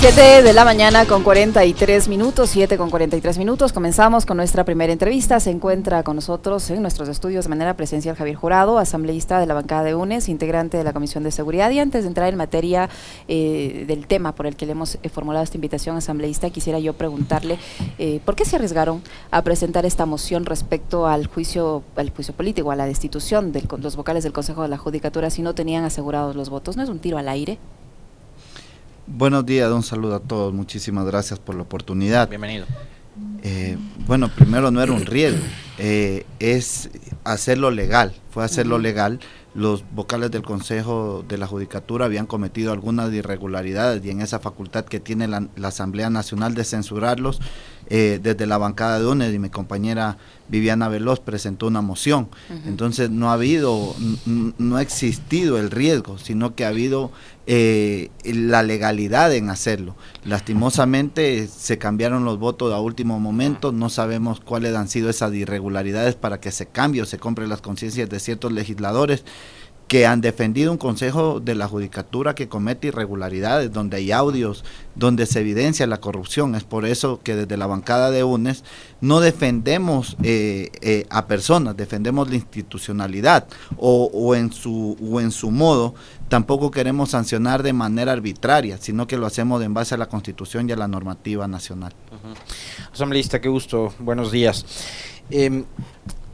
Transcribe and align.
7 0.00 0.42
de 0.42 0.54
la 0.54 0.64
mañana 0.64 1.04
con 1.04 1.22
43 1.22 2.08
minutos, 2.08 2.48
7 2.48 2.78
con 2.78 2.88
43 2.88 3.36
minutos. 3.36 3.74
Comenzamos 3.74 4.24
con 4.24 4.38
nuestra 4.38 4.64
primera 4.64 4.94
entrevista. 4.94 5.38
Se 5.40 5.50
encuentra 5.50 6.02
con 6.04 6.16
nosotros 6.16 6.70
en 6.70 6.80
nuestros 6.80 7.10
estudios 7.10 7.44
de 7.44 7.50
manera 7.50 7.76
presencial 7.76 8.16
Javier 8.16 8.34
Jurado, 8.34 8.78
asambleísta 8.78 9.38
de 9.38 9.44
la 9.44 9.52
bancada 9.52 9.82
de 9.82 9.94
UNES, 9.94 10.30
integrante 10.30 10.78
de 10.78 10.84
la 10.84 10.94
Comisión 10.94 11.22
de 11.22 11.30
Seguridad. 11.30 11.70
Y 11.70 11.80
antes 11.80 12.04
de 12.04 12.08
entrar 12.08 12.32
en 12.32 12.38
materia 12.38 12.88
eh, 13.28 13.84
del 13.86 14.06
tema 14.06 14.34
por 14.34 14.46
el 14.46 14.56
que 14.56 14.64
le 14.64 14.72
hemos 14.72 14.94
eh, 14.94 15.10
formulado 15.10 15.44
esta 15.44 15.58
invitación, 15.58 15.98
asambleísta, 15.98 16.48
quisiera 16.48 16.78
yo 16.78 16.94
preguntarle 16.94 17.58
eh, 17.98 18.22
por 18.24 18.36
qué 18.36 18.46
se 18.46 18.56
arriesgaron 18.56 19.02
a 19.30 19.42
presentar 19.42 19.84
esta 19.84 20.06
moción 20.06 20.46
respecto 20.46 21.08
al 21.08 21.26
juicio, 21.26 21.82
al 21.96 22.08
juicio 22.08 22.32
político, 22.32 22.70
a 22.70 22.76
la 22.76 22.86
destitución 22.86 23.52
de 23.52 23.62
los 23.76 23.96
vocales 23.96 24.24
del 24.24 24.32
Consejo 24.32 24.62
de 24.62 24.68
la 24.68 24.78
Judicatura 24.78 25.28
si 25.28 25.42
no 25.42 25.54
tenían 25.54 25.84
asegurados 25.84 26.34
los 26.36 26.48
votos. 26.48 26.78
¿No 26.78 26.82
es 26.82 26.88
un 26.88 27.00
tiro 27.00 27.18
al 27.18 27.28
aire? 27.28 27.58
Buenos 29.12 29.44
días, 29.44 29.70
un 29.72 29.82
saludo 29.82 30.14
a 30.14 30.20
todos. 30.20 30.54
Muchísimas 30.54 31.04
gracias 31.04 31.40
por 31.40 31.56
la 31.56 31.62
oportunidad. 31.62 32.28
Bienvenido. 32.28 32.64
Eh, 33.42 33.76
bueno, 34.06 34.28
primero 34.28 34.70
no 34.70 34.80
era 34.80 34.92
un 34.92 35.04
riesgo, 35.04 35.42
eh, 35.78 36.26
es 36.38 36.90
hacerlo 37.24 37.72
legal, 37.72 38.14
fue 38.30 38.44
hacerlo 38.44 38.78
legal. 38.78 39.18
Los 39.52 39.84
vocales 39.92 40.30
del 40.30 40.42
Consejo 40.42 41.24
de 41.26 41.38
la 41.38 41.48
Judicatura 41.48 42.04
habían 42.04 42.26
cometido 42.26 42.72
algunas 42.72 43.12
irregularidades 43.12 44.04
y 44.04 44.10
en 44.10 44.20
esa 44.20 44.38
facultad 44.38 44.84
que 44.84 45.00
tiene 45.00 45.26
la, 45.26 45.48
Asamblea 45.64 46.08
Nacional 46.08 46.54
de 46.54 46.64
censurarlos, 46.64 47.40
eh, 47.92 48.20
desde 48.22 48.46
la 48.46 48.56
bancada 48.56 49.00
de 49.00 49.06
UNED 49.06 49.32
y 49.32 49.40
mi 49.40 49.50
compañera 49.50 50.16
Viviana 50.48 50.88
Veloz 50.88 51.18
presentó 51.18 51.66
una 51.66 51.80
moción. 51.80 52.28
Entonces 52.64 53.10
no 53.10 53.30
ha 53.30 53.34
habido, 53.34 53.96
no 54.26 54.76
ha 54.76 54.82
existido 54.82 55.58
el 55.58 55.72
riesgo, 55.72 56.16
sino 56.16 56.54
que 56.54 56.64
ha 56.64 56.68
habido 56.68 57.10
eh, 57.46 58.10
la 58.24 58.62
legalidad 58.62 59.34
en 59.34 59.50
hacerlo. 59.50 59.96
Lastimosamente 60.24 61.48
se 61.48 61.78
cambiaron 61.78 62.24
los 62.24 62.38
votos 62.38 62.72
a 62.72 62.80
último 62.80 63.18
momento, 63.18 63.72
no 63.72 63.88
sabemos 63.88 64.38
cuáles 64.38 64.76
han 64.76 64.88
sido 64.88 65.10
esas 65.10 65.34
irregularidades 65.34 66.14
para 66.14 66.38
que 66.38 66.52
se 66.52 66.66
cambie 66.66 67.02
o 67.02 67.06
se 67.06 67.18
compre 67.18 67.48
las 67.48 67.60
conciencias 67.60 68.08
de 68.08 68.20
ciertos 68.20 68.52
legisladores 68.52 69.24
que 69.90 70.06
han 70.06 70.20
defendido 70.20 70.70
un 70.70 70.78
consejo 70.78 71.40
de 71.40 71.56
la 71.56 71.66
judicatura 71.66 72.36
que 72.36 72.46
comete 72.46 72.86
irregularidades, 72.86 73.72
donde 73.72 73.96
hay 73.96 74.12
audios, 74.12 74.64
donde 74.94 75.26
se 75.26 75.40
evidencia 75.40 75.84
la 75.88 75.96
corrupción. 75.96 76.54
Es 76.54 76.62
por 76.62 76.86
eso 76.86 77.18
que 77.24 77.34
desde 77.34 77.56
la 77.56 77.66
bancada 77.66 78.12
de 78.12 78.22
UNES 78.22 78.62
no 79.00 79.18
defendemos 79.18 80.16
eh, 80.22 80.70
eh, 80.80 81.06
a 81.10 81.26
personas, 81.26 81.76
defendemos 81.76 82.30
la 82.30 82.36
institucionalidad 82.36 83.48
o, 83.78 84.36
en 84.36 84.52
su, 84.52 84.96
o 85.02 85.20
en 85.20 85.32
su 85.32 85.50
modo. 85.50 85.96
Tampoco 86.28 86.70
queremos 86.70 87.10
sancionar 87.10 87.64
de 87.64 87.72
manera 87.72 88.12
arbitraria, 88.12 88.78
sino 88.78 89.08
que 89.08 89.16
lo 89.16 89.26
hacemos 89.26 89.60
en 89.60 89.74
base 89.74 89.96
a 89.96 89.98
la 89.98 90.08
Constitución 90.08 90.68
y 90.68 90.72
a 90.72 90.76
la 90.76 90.86
normativa 90.86 91.48
nacional. 91.48 91.92
Asambleísta, 92.92 93.40
qué 93.40 93.48
gusto. 93.48 93.92
Buenos 93.98 94.30
días. 94.30 94.64
Em, 95.30 95.64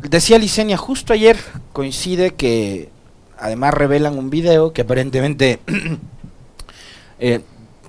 decía 0.02 0.36
Licenia, 0.36 0.76
justo 0.76 1.14
ayer 1.14 1.38
coincide 1.72 2.34
que 2.34 2.94
además 3.38 3.74
revelan 3.74 4.18
un 4.18 4.30
video 4.30 4.72
que 4.72 4.82
aparentemente 4.82 5.60
eh, 7.18 7.40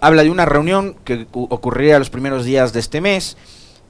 habla 0.01 0.23
de 0.23 0.29
una 0.29 0.45
reunión 0.45 0.95
que 1.03 1.27
ocurriría 1.31 1.99
los 1.99 2.09
primeros 2.09 2.45
días 2.45 2.73
de 2.73 2.79
este 2.79 3.01
mes. 3.01 3.37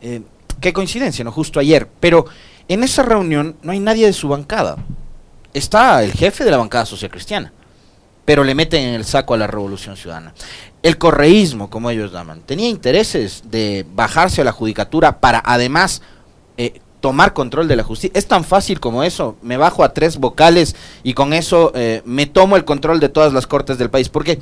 Eh, 0.01 0.21
qué 0.61 0.73
coincidencia, 0.73 1.23
¿no? 1.23 1.31
Justo 1.31 1.59
ayer. 1.59 1.87
Pero 1.99 2.25
en 2.67 2.83
esa 2.83 3.03
reunión 3.03 3.57
no 3.61 3.71
hay 3.71 3.79
nadie 3.79 4.05
de 4.05 4.13
su 4.13 4.27
bancada. 4.27 4.77
Está 5.53 6.03
el 6.03 6.13
jefe 6.13 6.43
de 6.43 6.51
la 6.51 6.57
bancada 6.57 6.85
social 6.85 7.09
cristiana, 7.09 7.51
pero 8.25 8.43
le 8.43 8.53
meten 8.53 8.83
en 8.83 8.93
el 8.93 9.05
saco 9.05 9.33
a 9.33 9.37
la 9.37 9.47
revolución 9.47 9.97
ciudadana. 9.97 10.33
El 10.83 10.97
correísmo, 10.97 11.69
como 11.69 11.89
ellos 11.89 12.11
llaman, 12.11 12.41
tenía 12.41 12.69
intereses 12.69 13.43
de 13.45 13.85
bajarse 13.93 14.41
a 14.41 14.43
la 14.43 14.51
judicatura 14.51 15.19
para 15.19 15.41
además 15.43 16.01
eh, 16.57 16.81
tomar 17.07 17.31
control 17.31 17.69
de 17.69 17.77
la 17.77 17.83
justicia. 17.83 18.11
Es 18.19 18.27
tan 18.27 18.43
fácil 18.43 18.81
como 18.81 19.01
eso. 19.01 19.37
Me 19.41 19.55
bajo 19.55 19.85
a 19.85 19.93
tres 19.93 20.17
vocales 20.17 20.75
y 21.03 21.13
con 21.13 21.31
eso 21.31 21.71
eh, 21.73 22.01
me 22.03 22.25
tomo 22.25 22.57
el 22.57 22.65
control 22.65 22.99
de 22.99 23.07
todas 23.07 23.31
las 23.31 23.47
cortes 23.47 23.77
del 23.77 23.89
país. 23.89 24.09
Porque 24.09 24.39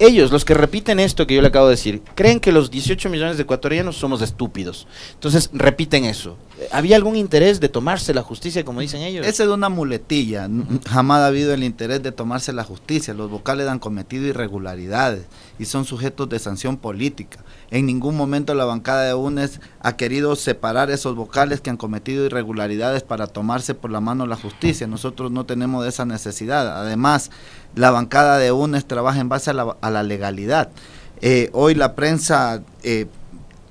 ellos, 0.00 0.32
los 0.32 0.44
que 0.44 0.54
repiten 0.54 0.98
esto 0.98 1.28
que 1.28 1.36
yo 1.36 1.42
le 1.42 1.46
acabo 1.46 1.66
de 1.66 1.74
decir, 1.74 2.02
creen 2.16 2.40
que 2.40 2.50
los 2.50 2.72
18 2.72 3.08
millones 3.08 3.36
de 3.36 3.44
ecuatorianos 3.44 3.96
somos 3.96 4.20
estúpidos. 4.20 4.88
Entonces 5.14 5.48
repiten 5.52 6.04
eso. 6.04 6.36
¿Había 6.72 6.96
algún 6.96 7.14
interés 7.14 7.60
de 7.60 7.68
tomarse 7.68 8.12
la 8.12 8.22
justicia, 8.22 8.64
como 8.64 8.80
dicen 8.80 9.02
ellos? 9.02 9.24
Esa 9.24 9.44
es 9.44 9.48
una 9.48 9.68
muletilla. 9.68 10.48
Jamás 10.88 11.20
ha 11.20 11.26
habido 11.26 11.54
el 11.54 11.62
interés 11.62 12.02
de 12.02 12.10
tomarse 12.10 12.52
la 12.52 12.64
justicia. 12.64 13.14
Los 13.14 13.30
vocales 13.30 13.68
han 13.68 13.78
cometido 13.78 14.26
irregularidades 14.26 15.22
y 15.60 15.66
son 15.66 15.84
sujetos 15.84 16.28
de 16.28 16.40
sanción 16.40 16.78
política. 16.78 17.38
En 17.72 17.86
ningún 17.86 18.18
momento 18.18 18.54
la 18.54 18.66
bancada 18.66 19.04
de 19.04 19.14
UNES 19.14 19.58
ha 19.80 19.96
querido 19.96 20.36
separar 20.36 20.90
esos 20.90 21.16
vocales 21.16 21.62
que 21.62 21.70
han 21.70 21.78
cometido 21.78 22.26
irregularidades 22.26 23.02
para 23.02 23.26
tomarse 23.26 23.72
por 23.72 23.90
la 23.90 24.02
mano 24.02 24.26
la 24.26 24.36
justicia. 24.36 24.86
Nosotros 24.86 25.30
no 25.30 25.46
tenemos 25.46 25.86
esa 25.86 26.04
necesidad. 26.04 26.82
Además, 26.82 27.30
la 27.74 27.90
bancada 27.90 28.36
de 28.36 28.52
UNES 28.52 28.84
trabaja 28.84 29.20
en 29.20 29.30
base 29.30 29.52
a 29.52 29.90
la, 29.90 30.02
legalidad. 30.02 30.68
Eh, 31.22 31.48
hoy 31.54 31.74
la 31.74 31.94
prensa... 31.94 32.62
Eh, 32.82 33.06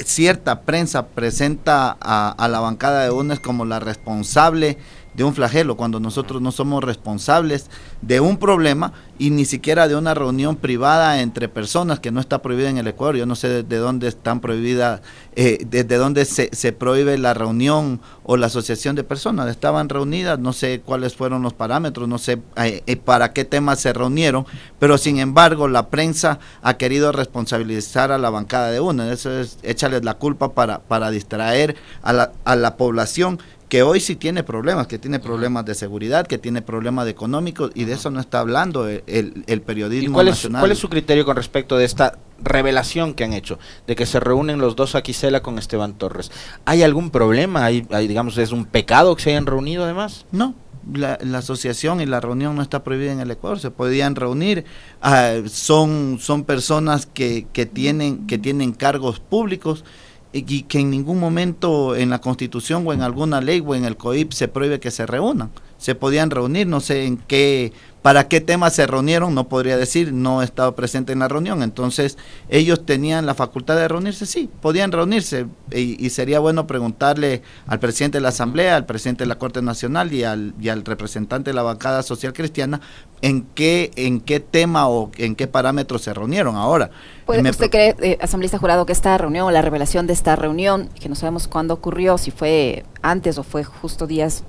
cierta 0.03 0.61
prensa 0.61 1.05
presenta 1.05 1.95
a, 2.01 2.47
la 2.47 2.59
bancada 2.59 3.03
de 3.03 3.11
UNES 3.11 3.39
como 3.39 3.65
la 3.65 3.79
responsable 3.79 4.79
de 5.13 5.23
un 5.23 5.33
flagelo, 5.33 5.75
cuando 5.75 5.99
nosotros 5.99 6.41
no 6.41 6.51
somos 6.51 6.83
responsables 6.83 7.69
de 8.01 8.19
un 8.19 8.37
problema 8.37 8.93
y 9.19 9.29
ni 9.29 9.45
siquiera 9.45 9.87
de 9.87 9.95
una 9.95 10.13
reunión 10.13 10.55
privada 10.55 11.21
entre 11.21 11.47
personas 11.47 11.99
que 11.99 12.11
no 12.11 12.19
está 12.19 12.41
prohibida 12.41 12.69
en 12.69 12.77
el 12.77 12.87
Ecuador. 12.87 13.17
Yo 13.17 13.25
no 13.25 13.35
sé 13.35 13.63
de, 13.63 13.77
dónde 13.77 14.07
están 14.07 14.39
prohibidas, 14.39 15.01
eh, 15.35 15.59
desde 15.69 15.97
dónde 15.97 16.25
se, 16.25 16.49
se, 16.53 16.71
prohíbe 16.71 17.17
la 17.17 17.33
reunión 17.33 17.99
o 18.23 18.37
la 18.37 18.47
asociación 18.47 18.95
de 18.95 19.03
personas. 19.03 19.47
Estaban 19.49 19.89
reunidas, 19.89 20.39
no 20.39 20.53
sé 20.53 20.81
cuáles 20.83 21.15
fueron 21.15 21.43
los 21.43 21.53
parámetros, 21.53 22.07
no 22.07 22.17
sé 22.17 22.41
eh, 22.55 22.81
eh, 22.87 22.95
para 22.95 23.33
qué 23.33 23.45
temas 23.45 23.79
se 23.79 23.93
reunieron, 23.93 24.45
pero 24.79 24.97
sin 24.97 25.19
embargo 25.19 25.67
la 25.67 25.89
prensa 25.89 26.39
ha 26.61 26.77
querido 26.77 27.11
responsabilizar 27.11 28.11
a 28.11 28.17
la 28.17 28.29
bancada 28.29 28.71
de 28.71 28.79
UNES. 28.79 29.11
Eso 29.11 29.39
es 29.39 29.59
échales 29.61 30.03
la 30.03 30.15
culpa 30.15 30.53
para, 30.53 30.79
para 30.79 31.11
distraer 31.11 31.75
a 32.01 32.13
la, 32.13 32.31
a 32.45 32.55
la 32.55 32.77
población 32.77 33.39
que 33.71 33.83
hoy 33.83 34.01
sí 34.01 34.17
tiene 34.17 34.43
problemas, 34.43 34.85
que 34.87 34.99
tiene 34.99 35.21
problemas 35.21 35.63
de 35.63 35.75
seguridad, 35.75 36.27
que 36.27 36.37
tiene 36.37 36.61
problemas 36.61 37.07
económicos, 37.07 37.71
y 37.73 37.85
de 37.85 37.93
eso 37.93 38.11
no 38.11 38.19
está 38.19 38.41
hablando 38.41 38.85
el, 38.89 39.61
periodismo 39.65 40.13
cuál 40.13 40.25
nacional. 40.25 40.59
Es, 40.59 40.61
¿Cuál 40.61 40.71
es 40.73 40.77
su 40.77 40.89
criterio 40.89 41.23
con 41.23 41.37
respecto 41.37 41.77
de 41.77 41.85
esta 41.85 42.17
revelación 42.43 43.13
que 43.13 43.23
han 43.23 43.31
hecho, 43.31 43.59
de 43.87 43.95
que 43.95 44.05
se 44.05 44.19
reúnen 44.19 44.59
los 44.59 44.75
dos 44.75 44.95
Aquisela 44.95 45.41
con 45.41 45.57
Esteban 45.57 45.93
Torres? 45.93 46.33
¿Hay 46.65 46.83
algún 46.83 47.11
problema? 47.11 47.63
¿Hay, 47.63 47.87
digamos, 48.09 48.37
es 48.37 48.51
un 48.51 48.65
pecado 48.65 49.15
que 49.15 49.23
se 49.23 49.29
hayan 49.29 49.45
reunido 49.45 49.85
además? 49.85 50.25
No, 50.33 50.53
la, 50.93 51.17
asociación 51.37 52.01
y 52.01 52.05
la 52.05 52.19
reunión 52.19 52.57
no 52.57 52.61
está 52.61 52.83
prohibida 52.83 53.13
en 53.13 53.21
el 53.21 53.31
Ecuador, 53.31 53.57
se 53.61 53.71
podían 53.71 54.17
reunir, 54.17 54.65
ah, 55.01 55.35
son, 55.47 56.17
son 56.19 56.43
personas 56.43 57.05
que, 57.05 57.47
que, 57.53 57.65
tienen, 57.65 58.27
que 58.27 58.37
tienen 58.37 58.73
cargos 58.73 59.21
públicos 59.21 59.85
y 60.33 60.63
que 60.63 60.79
en 60.79 60.89
ningún 60.89 61.19
momento 61.19 61.95
en 61.95 62.09
la 62.09 62.21
Constitución 62.21 62.83
o 62.85 62.93
en 62.93 63.01
alguna 63.01 63.41
ley 63.41 63.61
o 63.65 63.75
en 63.75 63.85
el 63.85 63.97
COIP 63.97 64.31
se 64.31 64.47
prohíbe 64.47 64.79
que 64.79 64.91
se 64.91 65.05
reúnan. 65.05 65.51
Se 65.77 65.95
podían 65.95 66.29
reunir, 66.29 66.67
no 66.67 66.79
sé 66.79 67.05
en 67.05 67.17
qué 67.17 67.73
¿Para 68.01 68.27
qué 68.27 68.41
temas 68.41 68.73
se 68.73 68.87
reunieron? 68.87 69.35
No 69.35 69.47
podría 69.47 69.77
decir, 69.77 70.11
no 70.11 70.41
he 70.41 70.45
estado 70.45 70.73
presente 70.75 71.13
en 71.13 71.19
la 71.19 71.27
reunión. 71.27 71.61
Entonces, 71.61 72.17
ellos 72.49 72.83
tenían 72.83 73.27
la 73.27 73.35
facultad 73.35 73.75
de 73.75 73.87
reunirse, 73.87 74.25
sí, 74.25 74.49
podían 74.61 74.91
reunirse. 74.91 75.45
Y, 75.71 76.09
sería 76.09 76.39
bueno 76.39 76.65
preguntarle 76.65 77.43
al 77.67 77.79
presidente 77.79 78.17
de 78.17 78.21
la 78.21 78.29
Asamblea, 78.29 78.75
al 78.75 78.87
presidente 78.87 79.23
de 79.23 79.27
la 79.27 79.37
Corte 79.37 79.61
Nacional 79.61 80.11
y 80.13 80.23
al, 80.23 80.55
y 80.59 80.69
al 80.69 80.83
representante 80.83 81.51
de 81.51 81.53
la 81.53 81.61
bancada 81.61 82.01
social 82.01 82.33
cristiana 82.33 82.81
en 83.21 83.43
qué, 83.43 83.91
en 83.95 84.19
qué 84.19 84.39
tema 84.39 84.89
o 84.89 85.11
en 85.17 85.35
qué 85.35 85.47
parámetros 85.47 86.01
se 86.01 86.13
reunieron. 86.13 86.55
Ahora, 86.55 86.89
¿Puede, 87.25 87.47
¿Usted 87.47 87.69
cree, 87.69 87.95
eh, 88.01 88.17
asambleísta 88.19 88.57
jurado, 88.57 88.87
que 88.87 88.93
esta 88.93 89.15
reunión 89.17 89.45
o 89.45 89.51
la 89.51 89.61
revelación 89.61 90.07
de 90.07 90.13
esta 90.13 90.35
reunión, 90.35 90.89
que 90.99 91.07
no 91.07 91.15
sabemos 91.15 91.47
cuándo 91.47 91.75
ocurrió, 91.75 92.17
si 92.17 92.31
fue 92.31 92.83
antes 93.03 93.37
o 93.37 93.43
fue 93.43 93.63
justo 93.63 94.07
días 94.07 94.43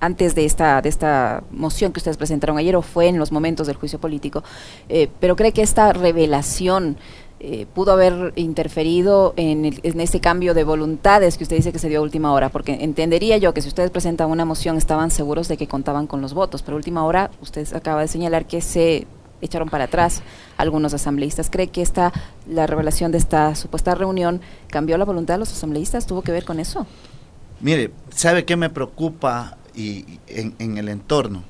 antes 0.00 0.34
de 0.34 0.44
esta, 0.44 0.80
de 0.82 0.88
esta 0.88 1.42
moción 1.50 1.92
que 1.92 1.98
ustedes 1.98 2.16
presentaron 2.16 2.58
ayer 2.58 2.76
o 2.76 2.82
fue 2.82 3.08
en 3.08 3.18
los 3.18 3.32
momentos 3.32 3.66
del 3.66 3.76
juicio 3.76 4.00
político, 4.00 4.42
eh, 4.88 5.08
pero 5.20 5.36
cree 5.36 5.52
que 5.52 5.62
esta 5.62 5.92
revelación 5.92 6.96
eh, 7.40 7.66
pudo 7.72 7.92
haber 7.92 8.32
interferido 8.34 9.32
en, 9.36 9.64
en, 9.64 10.00
este 10.00 10.20
cambio 10.20 10.54
de 10.54 10.64
voluntades 10.64 11.38
que 11.38 11.44
usted 11.44 11.56
dice 11.56 11.70
que 11.70 11.78
se 11.78 11.88
dio 11.88 12.00
a 12.00 12.02
última 12.02 12.32
hora, 12.32 12.48
porque 12.48 12.78
entendería 12.80 13.36
yo 13.36 13.54
que 13.54 13.62
si 13.62 13.68
ustedes 13.68 13.90
presentan 13.90 14.30
una 14.30 14.44
moción 14.44 14.76
estaban 14.76 15.12
seguros 15.12 15.46
de 15.46 15.56
que 15.56 15.68
contaban 15.68 16.08
con 16.08 16.20
los 16.20 16.34
votos, 16.34 16.62
pero 16.62 16.74
a 16.74 16.78
última 16.78 17.04
hora 17.04 17.30
usted 17.40 17.72
acaba 17.74 18.00
de 18.00 18.08
señalar 18.08 18.46
que 18.46 18.60
se 18.60 19.06
echaron 19.40 19.68
para 19.68 19.84
atrás 19.84 20.22
algunos 20.56 20.94
asambleístas. 20.94 21.50
¿Cree 21.50 21.68
que 21.68 21.82
esta, 21.82 22.12
la 22.48 22.66
revelación 22.66 23.12
de 23.12 23.18
esta 23.18 23.54
supuesta 23.54 23.94
reunión 23.94 24.40
cambió 24.68 24.98
la 24.98 25.04
voluntad 25.04 25.34
de 25.34 25.38
los 25.38 25.52
asambleístas? 25.52 26.06
¿Tuvo 26.06 26.22
que 26.22 26.32
ver 26.32 26.44
con 26.44 26.58
eso? 26.58 26.86
Mire, 27.60 27.92
¿sabe 28.10 28.44
qué 28.44 28.56
me 28.56 28.70
preocupa 28.70 29.57
y, 29.74 30.20
en, 30.28 30.78
el 30.78 30.88
entorno 30.88 31.42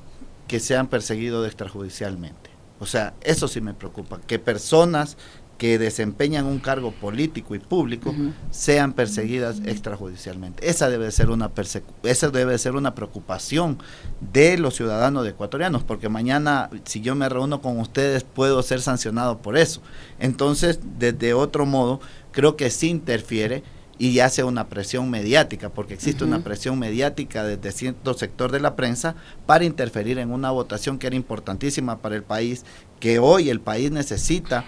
que 0.47 0.59
sean 0.59 0.87
perseguidos 0.87 1.45
extrajudicialmente. 1.45 2.49
O 2.79 2.85
sea, 2.85 3.13
eso 3.21 3.47
sí 3.47 3.61
me 3.61 3.73
preocupa, 3.73 4.19
que 4.25 4.39
personas 4.39 5.17
que 5.59 5.77
desempeñan 5.77 6.45
un 6.45 6.59
cargo 6.59 6.91
político 6.91 7.53
y 7.53 7.59
público 7.59 8.15
sean 8.49 8.93
perseguidas 8.93 9.59
extrajudicialmente. 9.65 10.67
Esa 10.67 10.89
debe 10.89 11.11
ser 11.11 11.29
una 11.29 11.51
esa 12.03 12.29
debe 12.29 12.57
ser 12.57 12.75
una 12.75 12.95
preocupación 12.95 13.77
de 14.21 14.57
los 14.57 14.75
ciudadanos 14.75 15.27
ecuatorianos, 15.27 15.83
porque 15.83 16.07
mañana 16.07 16.69
si 16.85 17.01
yo 17.01 17.13
me 17.13 17.27
reúno 17.27 17.61
con 17.61 17.77
ustedes 17.77 18.23
puedo 18.23 18.63
ser 18.63 18.81
sancionado 18.81 19.39
por 19.39 19.57
eso. 19.57 19.81
Entonces, 20.17 20.79
desde 20.97 21.33
otro 21.33 21.65
modo, 21.65 21.99
creo 22.31 22.55
que 22.55 22.69
sí 22.69 22.87
interfiere 22.87 23.61
y 23.99 24.21
hace 24.21 24.45
una 24.45 24.69
presión 24.69 25.09
mediática, 25.09 25.69
porque 25.69 25.93
existe 25.93 26.23
una 26.23 26.39
presión 26.39 26.79
mediática 26.79 27.43
desde 27.43 27.73
cierto 27.73 28.13
sector 28.13 28.49
de 28.49 28.61
la 28.61 28.77
prensa 28.77 29.15
para 29.45 29.65
interferir 29.65 30.17
en 30.19 30.31
una 30.31 30.51
votación 30.51 30.97
que 30.97 31.07
era 31.07 31.17
importantísima 31.17 31.97
para 31.97 32.15
el 32.15 32.23
país, 32.23 32.65
que 33.01 33.19
hoy 33.19 33.49
el 33.49 33.59
país 33.59 33.91
necesita 33.91 34.63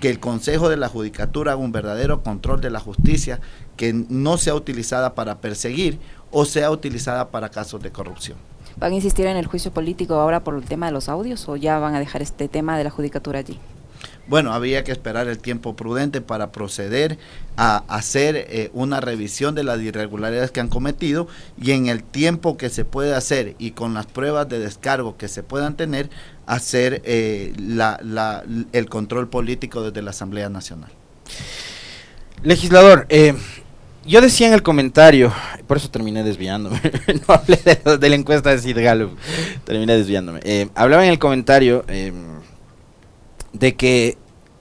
que 0.00 0.08
el 0.08 0.20
Consejo 0.20 0.68
de 0.68 0.76
la 0.76 0.88
Judicatura 0.88 1.52
haga 1.52 1.60
un 1.60 1.72
verdadero 1.72 2.22
control 2.22 2.60
de 2.60 2.70
la 2.70 2.78
justicia, 2.78 3.40
que 3.76 3.92
no 3.92 4.38
sea 4.38 4.54
utilizada 4.54 5.14
para 5.14 5.40
perseguir 5.40 5.98
o 6.30 6.44
sea 6.44 6.70
utilizada 6.70 7.30
para 7.30 7.48
casos 7.48 7.82
de 7.82 7.90
corrupción. 7.90 8.38
¿Van 8.76 8.92
a 8.92 8.94
insistir 8.94 9.26
en 9.26 9.36
el 9.36 9.46
juicio 9.46 9.72
político 9.72 10.14
ahora 10.14 10.44
por 10.44 10.54
el 10.54 10.64
tema 10.64 10.86
de 10.86 10.92
los 10.92 11.08
audios 11.08 11.48
o 11.48 11.56
ya 11.56 11.80
van 11.80 11.96
a 11.96 11.98
dejar 11.98 12.22
este 12.22 12.46
tema 12.46 12.78
de 12.78 12.84
la 12.84 12.90
judicatura 12.90 13.40
allí? 13.40 13.58
Bueno, 14.28 14.52
había 14.52 14.82
que 14.82 14.92
esperar 14.92 15.28
el 15.28 15.38
tiempo 15.38 15.76
prudente 15.76 16.20
para 16.20 16.50
proceder 16.50 17.18
a 17.56 17.84
hacer 17.88 18.36
eh, 18.36 18.70
una 18.74 19.00
revisión 19.00 19.54
de 19.54 19.64
las 19.64 19.80
irregularidades 19.80 20.50
que 20.50 20.60
han 20.60 20.68
cometido 20.68 21.28
y 21.60 21.72
en 21.72 21.86
el 21.86 22.02
tiempo 22.02 22.56
que 22.56 22.68
se 22.68 22.84
puede 22.84 23.14
hacer 23.14 23.54
y 23.58 23.70
con 23.70 23.94
las 23.94 24.06
pruebas 24.06 24.48
de 24.48 24.58
descargo 24.58 25.16
que 25.16 25.28
se 25.28 25.42
puedan 25.42 25.76
tener, 25.76 26.10
hacer 26.46 27.02
eh, 27.04 27.52
el 28.72 28.88
control 28.88 29.28
político 29.28 29.82
desde 29.82 30.02
la 30.02 30.10
Asamblea 30.10 30.48
Nacional. 30.48 30.90
Legislador, 32.42 33.06
eh, 33.08 33.34
yo 34.04 34.20
decía 34.20 34.48
en 34.48 34.54
el 34.54 34.62
comentario, 34.62 35.32
por 35.68 35.76
eso 35.76 35.88
terminé 35.90 36.24
desviándome, 36.24 36.80
no 37.28 37.34
hablé 37.34 37.60
de, 37.98 38.08
la 38.08 38.16
encuesta 38.16 38.50
de 38.50 38.58
Sid 38.58 38.76
Gallup, 38.76 39.16
terminé 39.64 39.96
desviándome. 39.96 40.40
hablaba 40.74 41.04
en 41.04 41.10
el 41.10 41.18
comentario 41.18 41.84
de 43.58 43.74
que 43.74 44.18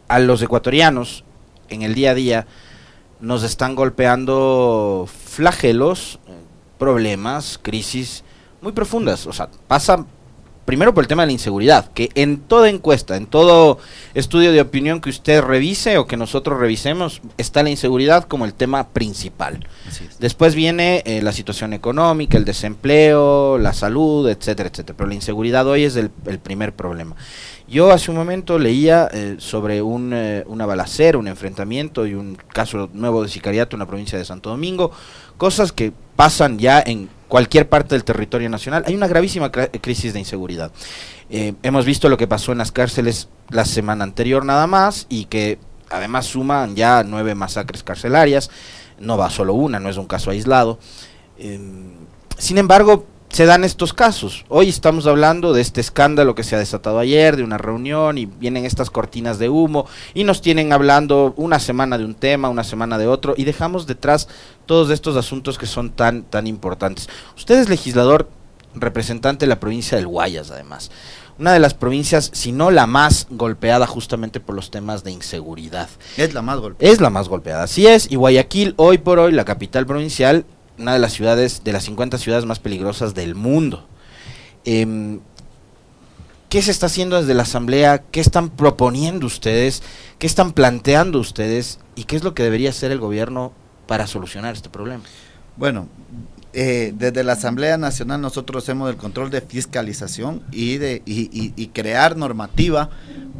a 0.08 0.20
los 0.20 0.42
ecuatorianos 0.42 1.24
en 1.70 1.82
el 1.82 1.96
día 1.96 2.12
a 2.12 2.16
día 2.16 2.48
nos 3.20 3.44
están 3.44 3.76
golpeando 3.76 5.08
flagelos, 5.08 6.20
problemas, 6.78 7.60
crisis 7.62 8.24
muy 8.62 8.72
profundas. 8.72 9.26
O 9.28 9.34
sea, 9.34 9.50
pasa 9.68 10.06
primero 10.66 10.94
por 10.94 11.04
el 11.04 11.08
tema 11.08 11.24
de 11.24 11.28
la 11.28 11.34
inseguridad, 11.34 11.92
que 11.94 12.10
en 12.16 12.40
toda 12.40 12.70
encuesta, 12.70 13.16
en 13.16 13.28
todo 13.28 13.78
estudio 14.16 14.52
de 14.52 14.62
opinión 14.62 15.00
que 15.00 15.10
usted 15.10 15.42
revise 15.42 15.98
o 15.98 16.08
que 16.08 16.18
nosotros 16.18 16.60
revisemos, 16.60 17.22
está 17.38 17.64
la 17.64 17.70
inseguridad 17.70 18.26
como 18.26 18.46
el 18.46 18.54
tema 18.54 18.90
principal. 18.90 19.66
Después 20.20 20.56
viene 20.56 21.04
eh, 21.06 21.22
la 21.22 21.32
situación 21.32 21.74
económica, 21.74 22.38
el 22.38 22.46
desempleo, 22.46 23.58
la 23.60 23.74
salud, 23.74 24.28
etcétera, 24.28 24.70
etcétera. 24.70 24.98
Pero 24.98 25.08
la 25.08 25.16
inseguridad 25.16 25.68
hoy 25.68 25.84
es 25.84 25.96
el, 25.96 26.10
primer 26.10 26.74
problema. 26.74 27.16
Yo 27.68 27.92
hace 27.92 28.12
un 28.12 28.18
momento 28.18 28.60
leía 28.60 29.10
eh, 29.12 29.38
sobre 29.40 29.82
un, 29.82 30.12
eh, 30.14 30.44
un 30.48 31.28
enfrentamiento 31.28 32.06
y 32.06 32.14
un 32.14 32.36
caso 32.36 32.90
nuevo 32.94 33.24
de 33.24 33.30
sicariato 33.30 33.76
en 33.76 33.80
la 33.80 33.88
provincia 33.88 34.20
de 34.20 34.26
Santo 34.26 34.52
Domingo, 34.52 34.92
cosas 35.38 35.72
que 35.72 35.92
pasan 36.16 36.60
ya 36.60 36.84
en 36.86 37.10
cualquier 37.28 37.68
parte 37.68 37.96
del 37.96 38.04
territorio 38.04 38.50
nacional. 38.50 38.84
Hay 38.86 38.94
una 38.94 39.08
gravísima 39.08 39.52
crisis 39.52 40.14
de 40.14 40.20
inseguridad. 40.20 40.72
Eh, 41.32 41.56
hemos 41.64 41.86
visto 41.86 42.08
lo 42.08 42.18
que 42.18 42.28
pasó 42.28 42.52
en 42.52 42.60
las 42.60 42.72
cárceles 42.72 43.30
la 43.50 43.66
semana 43.66 44.04
anterior 44.04 44.46
nada 44.46 44.68
más 44.68 45.08
y 45.10 45.26
que 45.26 45.58
además 45.90 46.28
suman 46.28 46.76
ya 46.76 47.04
nueve 47.04 47.34
masacres 47.34 47.82
carcelarias. 47.82 48.52
No 49.00 49.18
va 49.18 49.32
solo 49.32 49.56
una, 49.56 49.80
no 49.80 49.90
es 49.90 49.98
un 49.98 50.06
caso 50.06 50.30
aislado. 50.30 50.78
Em, 51.38 51.94
sin 52.38 52.60
embargo, 52.60 53.06
se 53.36 53.46
dan 53.46 53.66
estos 53.66 53.92
casos. 53.92 54.46
Hoy 54.48 54.70
estamos 54.70 55.08
hablando 55.08 55.52
de 55.52 55.60
este 55.60 55.82
escándalo 55.82 56.36
que 56.36 56.44
se 56.46 56.56
ha 56.56 56.60
desatado 56.60 57.00
ayer, 57.00 57.36
de 57.36 57.44
una 57.44 57.58
reunión, 57.58 58.18
y 58.18 58.28
vienen 58.28 58.64
estas 58.64 58.90
cortinas 58.90 59.40
de 59.40 59.50
humo, 59.50 59.88
y 60.14 60.24
nos 60.24 60.42
tienen 60.42 60.72
hablando 60.72 61.34
una 61.36 61.60
semana 61.60 61.98
de 61.98 62.06
un 62.06 62.16
tema, 62.16 62.48
una 62.48 62.64
semana 62.64 62.98
de 62.98 63.08
otro, 63.08 63.34
y 63.36 63.44
dejamos 63.44 63.88
detrás 63.88 64.30
todos 64.66 64.90
estos 64.90 65.18
asuntos 65.18 65.58
que 65.58 65.66
son 65.66 65.90
tan, 65.90 66.24
tan 66.24 66.48
importantes. 66.48 67.10
Usted 67.36 67.60
es 67.60 67.68
legislador 67.68 68.30
representante 68.74 69.44
de 69.44 69.50
la 69.50 69.60
provincia 69.60 69.98
del 69.98 70.08
Guayas, 70.08 70.50
además. 70.50 70.90
Una 71.38 71.52
de 71.52 71.60
las 71.60 71.74
provincias, 71.74 72.32
si 72.34 72.54
no 72.54 72.72
la 72.72 72.88
más 72.88 73.28
golpeada 73.30 73.86
justamente 73.86 74.40
por 74.40 74.56
los 74.56 74.72
temas 74.72 75.04
de 75.04 75.12
inseguridad. 75.12 75.90
Es 76.16 76.34
la 76.34 76.42
más 76.42 76.60
golpeada. 76.60 76.94
Es 76.94 77.02
la 77.02 77.10
más 77.10 77.28
golpeada, 77.28 77.64
así 77.64 77.86
es. 77.86 78.10
Y 78.10 78.16
Guayaquil, 78.16 78.76
hoy 78.78 78.98
por 78.98 79.20
hoy, 79.20 79.34
la 79.34 79.44
capital 79.44 79.86
provincial, 79.86 80.46
una 80.78 80.94
de 80.94 81.00
las 81.00 81.14
ciudades, 81.14 81.64
de 81.64 81.74
las 81.74 81.84
50 81.86 82.18
ciudades 82.18 82.46
más 82.46 82.60
peligrosas 82.60 83.14
del 83.14 83.36
mundo. 83.36 83.88
Em, 84.66 85.20
¿Qué 86.50 86.62
se 86.62 86.72
está 86.72 86.86
haciendo 86.86 87.20
desde 87.20 87.34
la 87.34 87.44
Asamblea? 87.44 88.04
¿Qué 88.12 88.22
están 88.22 88.50
proponiendo 88.50 89.26
ustedes? 89.26 89.84
¿Qué 90.20 90.28
están 90.28 90.54
planteando 90.54 91.20
ustedes? 91.20 91.80
¿Y 91.96 92.06
qué 92.06 92.16
es 92.16 92.24
lo 92.24 92.34
que 92.34 92.44
debería 92.44 92.70
hacer 92.70 92.92
el 92.92 93.00
gobierno 93.00 93.52
para 93.88 94.08
solucionar 94.08 94.54
este 94.54 94.70
problema? 94.70 95.04
Bueno, 95.58 95.88
eh, 96.56 96.94
desde 96.96 97.24
la 97.24 97.34
Asamblea 97.34 97.78
Nacional 97.78 98.22
nosotros 98.22 98.64
hacemos 98.64 98.90
el 98.90 98.96
control 98.96 99.30
de 99.30 99.42
fiscalización 99.42 100.42
y, 100.52 100.78
de, 100.78 101.02
y 101.06 101.68
crear 101.68 102.16
normativa 102.16 102.90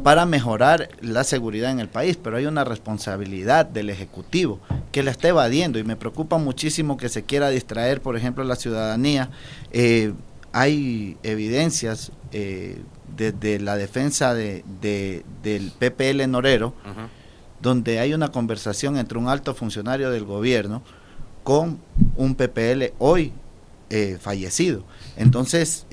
para 0.02 0.24
mejorar 0.24 0.88
la 1.00 1.24
seguridad 1.24 1.72
en 1.72 1.80
el 1.80 1.88
país, 1.88 2.16
pero 2.16 2.36
hay 2.36 2.46
una 2.46 2.62
responsabilidad 2.62 3.66
del 3.66 3.90
Ejecutivo 3.90 4.60
que 4.92 5.02
la 5.02 5.10
está 5.10 5.28
evadiendo 5.28 5.78
y 5.78 5.82
me 5.82 5.96
preocupa 5.96 6.38
muchísimo 6.38 6.96
que 6.96 7.08
se 7.08 7.24
quiera 7.24 7.48
distraer, 7.48 8.00
por 8.00 8.16
ejemplo, 8.16 8.44
la 8.44 8.54
ciudadanía. 8.54 9.30
Eh, 9.72 10.12
hay 10.52 11.16
evidencias 11.22 12.12
eh, 12.30 12.78
desde 13.16 13.58
la 13.58 13.76
defensa 13.76 14.32
de, 14.34 14.62
del 15.42 15.72
PPL 15.72 16.30
Norero, 16.30 16.74
donde 17.60 17.98
hay 17.98 18.14
una 18.14 18.28
conversación 18.28 18.98
entre 18.98 19.18
un 19.18 19.28
alto 19.28 19.54
funcionario 19.54 20.10
del 20.10 20.24
gobierno 20.24 20.82
con 21.46 21.78
un 22.16 22.34
PPL 22.34 22.92
hoy 22.98 23.32
eh, 23.88 24.18
fallecido. 24.20 24.82
Entonces, 25.16 25.86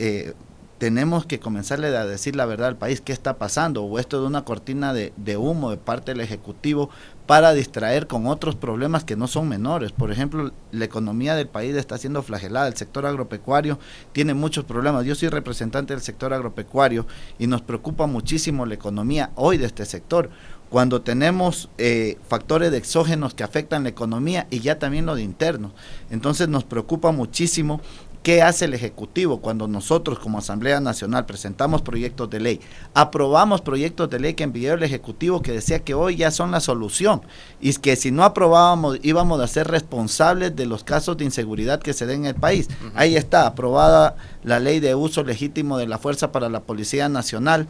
tenemos 0.84 1.26
que 1.26 1.40
comenzarle 1.40 1.96
a 1.96 2.06
decir 2.06 2.36
la 2.36 2.46
verdad 2.46 2.68
al 2.68 2.76
país 2.76 3.00
qué 3.00 3.14
está 3.14 3.38
pasando, 3.38 3.84
o 3.84 4.00
esto 4.00 4.20
de 4.20 4.28
una 4.28 4.44
cortina 4.44 4.94
de, 4.94 5.38
humo 5.38 5.70
de 5.72 5.78
parte 5.78 6.12
del 6.12 6.20
Ejecutivo 6.20 6.90
para 7.26 7.54
distraer 7.54 8.06
con 8.06 8.28
otros 8.28 8.56
problemas 8.56 9.06
que 9.06 9.16
no 9.16 9.28
son 9.28 9.48
menores. 9.48 9.94
Por 9.94 10.12
ejemplo, 10.12 10.52
la 10.74 10.84
economía 10.84 11.36
del 11.36 11.48
país 11.48 11.74
está 11.76 11.98
siendo 11.98 12.22
flagelada, 12.22 12.68
el 12.68 12.76
sector 12.76 13.06
agropecuario 13.06 13.80
tiene 14.12 14.34
muchos 14.34 14.66
problemas. 14.66 15.06
Yo 15.06 15.16
soy 15.16 15.30
representante 15.30 15.94
del 15.94 16.04
sector 16.04 16.34
agropecuario 16.34 17.08
y 17.40 17.48
nos 17.48 17.62
preocupa 17.62 18.06
muchísimo 18.06 18.66
la 18.66 18.74
economía 18.74 19.32
hoy 19.36 19.58
de 19.58 19.68
este 19.68 19.86
sector 19.86 20.32
cuando 20.74 21.04
tenemos 21.04 21.70
eh, 21.78 22.18
factores 22.28 22.72
de 22.72 22.80
exógenos 22.80 23.36
que 23.36 23.44
afectan 23.44 23.84
la 23.84 23.90
economía 23.90 24.48
y 24.50 24.60
ya 24.60 24.80
también 24.80 25.06
lo 25.06 25.14
de 25.14 25.22
internos. 25.22 25.72
Entonces 26.10 26.48
nos 26.48 26.64
preocupa 26.64 27.12
muchísimo 27.12 27.80
¿Qué 28.24 28.42
hace 28.42 28.66
el 28.66 28.74
Ejecutivo 28.74 29.42
cuando 29.42 29.68
nosotros 29.68 30.18
como 30.18 30.38
Asamblea 30.38 30.80
Nacional 30.80 31.26
presentamos 31.26 31.82
proyectos 31.82 32.30
de 32.30 32.40
ley? 32.40 32.62
Aprobamos 32.94 33.60
proyectos 33.60 34.10
de 34.10 34.20
ley 34.20 34.34
que 34.34 34.46
envió 34.46 34.74
el 34.74 34.82
Ejecutivo 34.82 35.42
que 35.42 35.52
decía 35.52 35.84
que 35.84 35.94
hoy 35.94 36.16
ya 36.16 36.32
son 36.32 36.50
la 36.50 36.62
solución 36.62 37.22
y 37.60 37.74
que 37.74 37.98
si 37.98 38.12
no 38.12 38.24
aprobábamos 38.24 38.98
íbamos 39.04 39.42
a 39.42 39.48
ser 39.48 39.68
responsables 39.68 40.56
de 40.56 40.66
los 40.66 40.86
casos 40.86 41.18
de 41.18 41.26
inseguridad 41.26 41.82
que 41.82 41.92
se 41.92 42.06
den 42.06 42.22
en 42.22 42.28
el 42.28 42.36
país. 42.36 42.70
Ahí 42.96 43.18
está, 43.18 43.46
aprobada 43.46 44.16
la 44.42 44.60
ley 44.60 44.80
de 44.80 44.96
uso 44.96 45.24
legítimo 45.24 45.78
de 45.78 45.88
la 45.88 45.98
fuerza 45.98 46.32
para 46.32 46.48
la 46.48 46.62
Policía 46.62 47.10
Nacional 47.10 47.68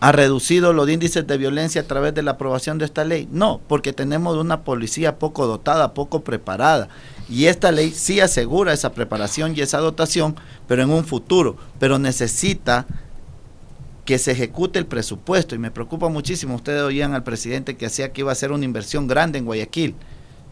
ha 0.00 0.12
reducido 0.12 0.72
los 0.72 0.88
índices 0.88 1.26
de 1.26 1.36
violencia 1.36 1.82
a 1.82 1.86
través 1.86 2.14
de 2.14 2.22
la 2.22 2.32
aprobación 2.32 2.78
de 2.78 2.86
esta 2.86 3.04
ley? 3.04 3.28
No, 3.30 3.60
porque 3.68 3.92
tenemos 3.92 4.36
una 4.38 4.62
policía 4.62 5.18
poco 5.18 5.46
dotada, 5.46 5.92
poco 5.92 6.20
preparada. 6.20 6.88
Y 7.28 7.46
esta 7.46 7.70
ley 7.70 7.90
sí 7.90 8.18
asegura 8.18 8.72
esa 8.72 8.92
preparación 8.92 9.54
y 9.54 9.60
esa 9.60 9.78
dotación, 9.78 10.36
pero 10.66 10.82
en 10.82 10.90
un 10.90 11.04
futuro. 11.04 11.56
Pero 11.78 11.98
necesita 11.98 12.86
que 14.06 14.18
se 14.18 14.32
ejecute 14.32 14.78
el 14.78 14.86
presupuesto. 14.86 15.54
Y 15.54 15.58
me 15.58 15.70
preocupa 15.70 16.08
muchísimo. 16.08 16.54
Ustedes 16.54 16.82
oían 16.82 17.14
al 17.14 17.22
presidente 17.22 17.76
que 17.76 17.86
hacía 17.86 18.12
que 18.12 18.22
iba 18.22 18.30
a 18.30 18.32
hacer 18.32 18.52
una 18.52 18.64
inversión 18.64 19.06
grande 19.06 19.38
en 19.38 19.44
Guayaquil 19.44 19.94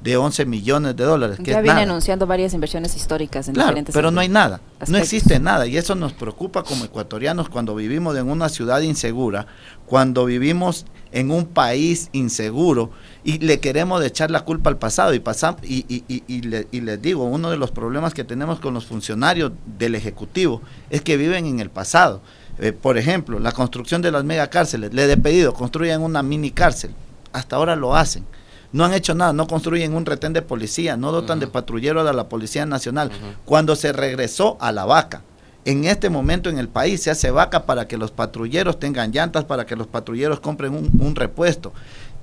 de 0.01 0.17
11 0.17 0.47
millones 0.47 0.97
de 0.97 1.05
dólares. 1.05 1.39
Que 1.43 1.53
ya 1.53 1.61
viene 1.61 1.83
anunciando 1.83 2.27
varias 2.27 2.55
inversiones 2.55 2.95
históricas 2.97 3.49
en 3.49 3.55
claro, 3.55 3.77
pero 3.93 4.11
no 4.11 4.21
hay 4.21 4.29
nada, 4.29 4.61
no 4.87 4.99
existe 4.99 5.41
nada 5.41 5.67
y 5.67 5.77
eso 5.77 5.95
nos 5.95 6.13
preocupa 6.13 6.63
como 6.63 6.85
ecuatorianos 6.85 7.49
cuando 7.49 7.75
vivimos 7.75 8.17
en 8.17 8.31
una 8.31 8.49
ciudad 8.49 8.81
insegura, 8.81 9.47
cuando 9.87 10.25
vivimos 10.25 10.87
en 11.11 11.31
un 11.31 11.47
país 11.47 12.11
inseguro 12.13 12.91
y 13.25 13.39
le 13.39 13.61
queremos 13.61 14.05
echar 14.05 14.31
la 14.31 14.45
culpa 14.45 14.71
al 14.71 14.77
pasado 14.77 15.15
y 15.15 15.21
pasamos 15.21 15.63
y, 15.65 15.85
y, 15.89 16.05
y, 16.07 16.23
y, 16.71 16.81
les 16.81 17.03
digo, 17.03 17.25
uno 17.25 17.51
de 17.51 17.57
los 17.57 17.71
problemas 17.71 18.15
que 18.15 18.25
tenemos 18.25 18.61
con 18.61 18.75
los 18.75 18.87
funcionarios 18.87 19.53
del 19.79 19.95
Ejecutivo 19.95 20.63
es 20.91 21.01
que 21.01 21.17
viven 21.17 21.47
en 21.47 21.61
el 21.61 21.71
pasado. 21.71 22.21
Eh, 22.59 22.73
por 22.73 22.99
ejemplo, 22.99 23.39
la 23.39 23.53
construcción 23.53 24.03
de 24.03 24.11
las 24.11 24.25
megacárceles. 24.25 24.93
Le 24.93 25.11
he 25.11 25.17
pedido, 25.17 25.55
construyan 25.55 26.03
una 26.03 26.23
mini 26.23 26.51
cárcel. 26.51 26.93
Hasta 27.33 27.57
ahora 27.57 27.77
lo 27.77 27.95
hacen. 27.95 28.25
No 28.73 28.85
han 28.85 28.93
hecho 28.93 29.15
nada, 29.15 29.33
no 29.33 29.47
construyen 29.47 29.95
un 29.95 30.05
retén 30.05 30.33
de 30.33 30.43
policía, 30.43 30.97
no 30.97 31.11
dotan 31.11 31.41
de 31.41 31.47
patrulleros 31.47 32.07
a 32.07 32.13
la 32.13 32.29
Policía 32.29 32.67
Nacional. 32.67 33.11
Cuando 33.45 33.77
se 33.77 33.93
regresó 33.93 34.59
a 34.61 34.73
la 34.73 34.85
vaca, 34.85 35.23
en 35.65 35.85
este 35.85 36.11
momento 36.11 36.51
en 36.51 36.59
el 36.59 36.69
país 36.69 37.03
se 37.03 37.11
hace 37.11 37.31
vaca 37.31 37.65
para 37.65 37.89
que 37.89 37.97
los 37.97 38.11
patrulleros 38.11 38.79
tengan 38.79 39.13
llantas, 39.13 39.45
para 39.45 39.67
que 39.67 39.77
los 39.77 39.87
patrulleros 39.87 40.41
compren 40.41 40.75
un, 40.75 40.91
un 41.01 41.15
repuesto. 41.15 41.73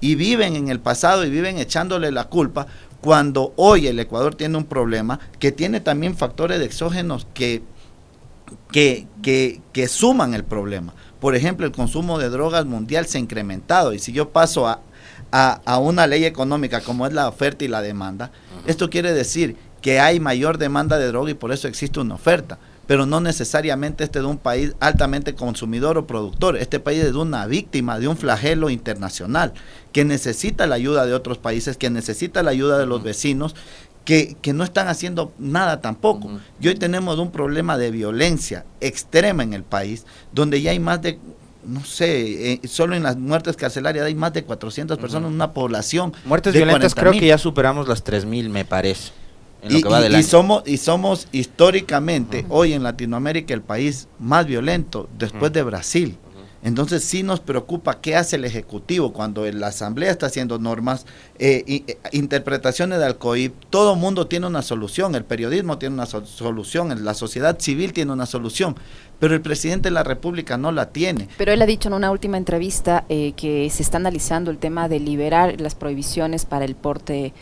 Y 0.01 0.15
viven 0.15 0.55
en 0.55 0.69
el 0.69 0.79
pasado 0.79 1.25
y 1.25 1.29
viven 1.29 1.57
echándole 1.57 2.11
la 2.11 2.25
culpa 2.25 2.67
cuando 3.01 3.53
hoy 3.55 3.87
el 3.87 3.99
Ecuador 3.99 4.35
tiene 4.35 4.57
un 4.57 4.65
problema 4.65 5.19
que 5.39 5.51
tiene 5.51 5.79
también 5.79 6.15
factores 6.15 6.59
de 6.59 6.65
exógenos 6.65 7.27
que 7.33 7.63
que, 8.71 9.07
que, 9.21 9.61
que 9.73 9.87
suman 9.87 10.33
el 10.33 10.43
problema. 10.43 10.93
Por 11.19 11.35
ejemplo, 11.35 11.65
el 11.65 11.71
consumo 11.71 12.19
de 12.19 12.29
drogas 12.29 12.65
mundial 12.65 13.05
se 13.05 13.17
ha 13.17 13.21
incrementado 13.21 13.93
y 13.93 13.99
si 13.99 14.11
yo 14.11 14.29
paso 14.29 14.67
a, 14.67 14.81
a, 15.35 15.79
una 15.79 16.07
ley 16.07 16.23
económica 16.23 16.79
como 16.79 17.05
es 17.05 17.13
la 17.13 17.27
oferta 17.27 17.65
y 17.65 17.67
la 17.67 17.81
demanda, 17.81 18.31
esto 18.65 18.89
quiere 18.89 19.11
decir 19.11 19.57
que 19.81 19.99
hay 19.99 20.19
mayor 20.19 20.57
demanda 20.57 20.97
de 20.97 21.07
droga 21.07 21.31
y 21.31 21.33
por 21.33 21.51
eso 21.51 21.67
existe 21.67 21.99
una 21.99 22.15
oferta. 22.15 22.57
Pero 22.87 23.07
no 23.07 23.19
necesariamente 23.19 24.03
este 24.03 24.19
de 24.19 24.25
un 24.27 24.37
país 24.37 24.75
altamente 24.79 25.33
consumidor 25.33 25.97
o 25.97 26.05
productor. 26.05 26.55
Este 26.55 26.79
país 26.79 27.03
es 27.03 27.13
de 27.13 27.17
una 27.17 27.47
víctima 27.47 27.99
de 27.99 28.07
un 28.07 28.15
flagelo 28.15 28.69
internacional 28.69 29.53
que 29.91 30.05
necesita 30.05 30.67
la 30.67 30.75
ayuda 30.75 31.07
de 31.07 31.15
otros 31.15 31.39
países, 31.39 31.77
que 31.77 31.89
necesita 31.89 32.43
la 32.43 32.51
ayuda 32.51 32.77
de 32.77 32.85
los 32.85 33.01
vecinos 33.01 33.55
que, 34.05 34.37
no 34.53 34.63
están 34.63 34.87
haciendo 34.87 35.33
nada 35.39 35.81
tampoco. 35.81 36.29
Y 36.61 36.67
hoy 36.67 36.75
tenemos 36.75 37.17
un 37.17 37.31
problema 37.31 37.77
de 37.77 37.91
violencia 37.91 38.65
extrema 38.79 39.43
en 39.43 39.53
el 39.53 39.63
país, 39.63 40.05
donde 40.31 40.61
ya 40.61 40.71
hay 40.71 40.79
más 40.79 41.01
de, 41.01 41.19
no 41.67 41.83
sé, 41.83 42.53
eh, 42.53 42.61
solo 42.67 42.95
en 42.95 43.03
las 43.03 43.17
muertes 43.17 43.55
carcelarias 43.55 44.05
hay 44.05 44.15
más 44.15 44.33
de 44.33 44.43
400 44.43 44.97
personas, 44.97 45.31
una 45.31 45.53
población. 45.53 46.13
Muertes 46.25 46.53
violentas 46.53 46.95
creo 46.95 47.11
que 47.11 47.27
ya 47.27 47.37
superamos 47.37 47.87
las 47.87 48.03
3.000, 48.03 48.49
me 48.49 48.65
parece. 48.65 49.11
y, 49.67 49.77
y, 49.77 50.23
somos 50.23 50.63
y 50.67 50.77
somos 50.77 51.27
históricamente 51.31 52.45
hoy 52.49 52.73
en 52.73 52.83
Latinoamérica 52.83 53.53
el 53.53 53.61
país 53.61 54.07
más 54.19 54.45
violento 54.45 55.09
después 55.17 55.51
de 55.53 55.63
Brasil. 55.63 56.17
Entonces 56.65 57.03
sí 57.03 57.21
nos 57.21 57.41
preocupa 57.41 58.01
qué 58.01 58.15
hace 58.15 58.37
el 58.37 58.43
Ejecutivo 58.43 59.13
cuando 59.13 59.45
la 59.45 59.67
Asamblea 59.67 60.09
está 60.09 60.25
haciendo 60.25 60.57
normas, 60.57 61.05
eh, 61.37 61.63
eh, 61.67 61.97
interpretaciones 62.11 62.97
del 62.97 63.17
COIP, 63.17 63.53
todo 63.69 63.95
mundo 63.95 64.25
tiene 64.25 64.47
una 64.47 64.63
solución, 64.63 65.13
el 65.13 65.25
periodismo 65.25 65.77
tiene 65.77 65.93
una 65.93 66.07
solución, 66.07 67.05
la 67.05 67.13
sociedad 67.13 67.59
civil 67.59 67.93
tiene 67.93 68.11
una 68.13 68.25
solución, 68.25 68.75
pero 69.19 69.33
el 69.33 69.41
presidente 69.41 69.89
de 69.89 69.93
la 69.93 70.03
República 70.03 70.57
no 70.57 70.71
la 70.71 70.89
tiene. 70.89 71.27
Pero 71.37 71.51
él 71.51 71.61
ha 71.61 71.65
dicho 71.65 71.89
en 71.89 71.93
una 71.93 72.11
última 72.11 72.37
entrevista 72.37 73.05
eh, 73.09 73.33
que 73.35 73.69
se 73.69 73.83
está 73.83 73.97
analizando 73.97 74.51
el 74.51 74.57
tema 74.57 74.87
de 74.89 74.99
liberar 74.99 75.59
las 75.59 75.75
prohibiciones 75.75 76.45
para 76.45 76.65
el 76.65 76.75
porte 76.75 77.33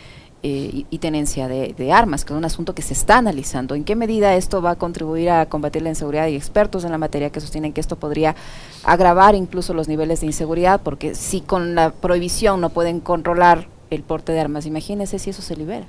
eh, 0.45 0.83
y, 0.89 0.97
tenencia 0.97 1.47
de, 1.47 1.91
armas, 1.93 2.25
que 2.25 2.33
es 2.33 2.37
un 2.37 2.43
asunto 2.43 2.75
que 2.75 2.81
se 2.81 2.93
está 2.93 3.17
analizando. 3.17 3.75
¿En 3.75 3.85
qué 3.85 3.95
medida 3.95 4.35
esto 4.35 4.61
va 4.61 4.71
a 4.71 4.75
contribuir 4.75 5.29
a 5.29 5.45
combatir 5.45 5.81
la 5.83 5.89
inseguridad? 5.89 6.27
y 6.27 6.35
expertos 6.35 6.83
en 6.83 6.91
la 6.91 6.97
materia 6.97 7.29
que 7.29 7.39
sostienen 7.39 7.71
que 7.71 7.79
esto 7.79 7.95
podría 7.95 8.35
agravar 8.83 9.35
incluso 9.35 9.73
los 9.73 9.87
niveles 9.87 10.19
de 10.19 10.25
inseguridad, 10.25 10.81
porque 10.81 11.15
si 11.15 11.39
con 11.39 11.75
la 11.75 11.93
prohibición 11.93 12.59
no 12.59 12.71
pueden 12.71 12.99
controlar 12.99 13.69
el 13.89 14.03
porte 14.03 14.33
de 14.33 14.41
armas, 14.41 14.65
imagínense 14.65 15.17
si 15.17 15.29
eso 15.29 15.41
se 15.41 15.55
libera. 15.55 15.85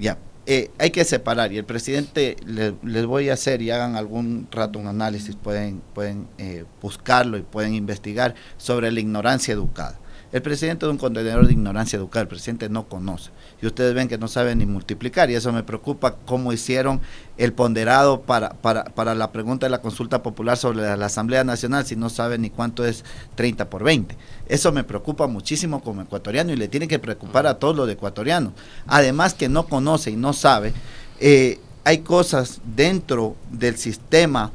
Ya, 0.00 0.18
eh, 0.44 0.70
hay 0.78 0.90
que 0.90 1.04
separar 1.04 1.52
y 1.52 1.58
el 1.58 1.64
presidente 1.64 2.36
les 2.44 3.06
voy 3.06 3.28
a 3.28 3.34
hacer 3.34 3.62
y 3.62 3.70
hagan 3.70 3.94
algún 3.94 4.48
rato 4.50 4.78
un 4.78 4.88
análisis, 4.88 5.36
pueden, 5.36 5.80
pueden 5.94 6.26
eh, 6.38 6.64
buscarlo 6.80 7.38
y 7.38 7.42
pueden 7.42 7.74
investigar 7.74 8.34
sobre 8.56 8.90
la 8.90 8.98
ignorancia 8.98 9.54
educada. 9.54 9.98
El 10.32 10.40
presidente 10.40 10.86
es 10.86 10.90
un 10.90 10.96
contenedor 10.96 11.46
de 11.46 11.52
ignorancia 11.52 11.98
educada, 11.98 12.22
el 12.22 12.28
presidente 12.28 12.70
no 12.70 12.88
conoce. 12.88 13.30
Y 13.60 13.66
ustedes 13.66 13.92
ven 13.92 14.08
que 14.08 14.16
no 14.16 14.28
sabe 14.28 14.56
ni 14.56 14.64
multiplicar 14.64 15.30
y 15.30 15.34
eso 15.34 15.52
me 15.52 15.62
preocupa 15.62 16.16
cómo 16.24 16.54
hicieron 16.54 17.02
el 17.36 17.52
ponderado 17.52 18.22
para, 18.22 18.54
para, 18.54 18.84
para 18.84 19.14
la 19.14 19.30
pregunta 19.30 19.66
de 19.66 19.70
la 19.70 19.82
consulta 19.82 20.22
popular 20.22 20.56
sobre 20.56 20.96
la, 20.96 21.04
Asamblea 21.04 21.44
Nacional 21.44 21.84
si 21.84 21.96
no 21.96 22.08
sabe 22.08 22.38
ni 22.38 22.48
cuánto 22.48 22.86
es 22.86 23.04
30 23.34 23.68
por 23.68 23.84
20. 23.84 24.16
Eso 24.48 24.72
me 24.72 24.84
preocupa 24.84 25.26
muchísimo 25.26 25.82
como 25.82 26.00
ecuatoriano 26.00 26.50
y 26.50 26.56
le 26.56 26.68
tiene 26.68 26.88
que 26.88 26.98
preocupar 26.98 27.46
a 27.46 27.58
todos 27.58 27.76
los 27.76 27.90
ecuatorianos. 27.90 28.54
Además 28.86 29.34
que 29.34 29.50
no 29.50 29.66
conoce 29.66 30.10
y 30.10 30.16
no 30.16 30.32
sabe, 30.32 30.72
eh, 31.20 31.60
hay 31.84 31.98
cosas 31.98 32.60
dentro 32.74 33.36
del 33.50 33.76
sistema 33.76 34.50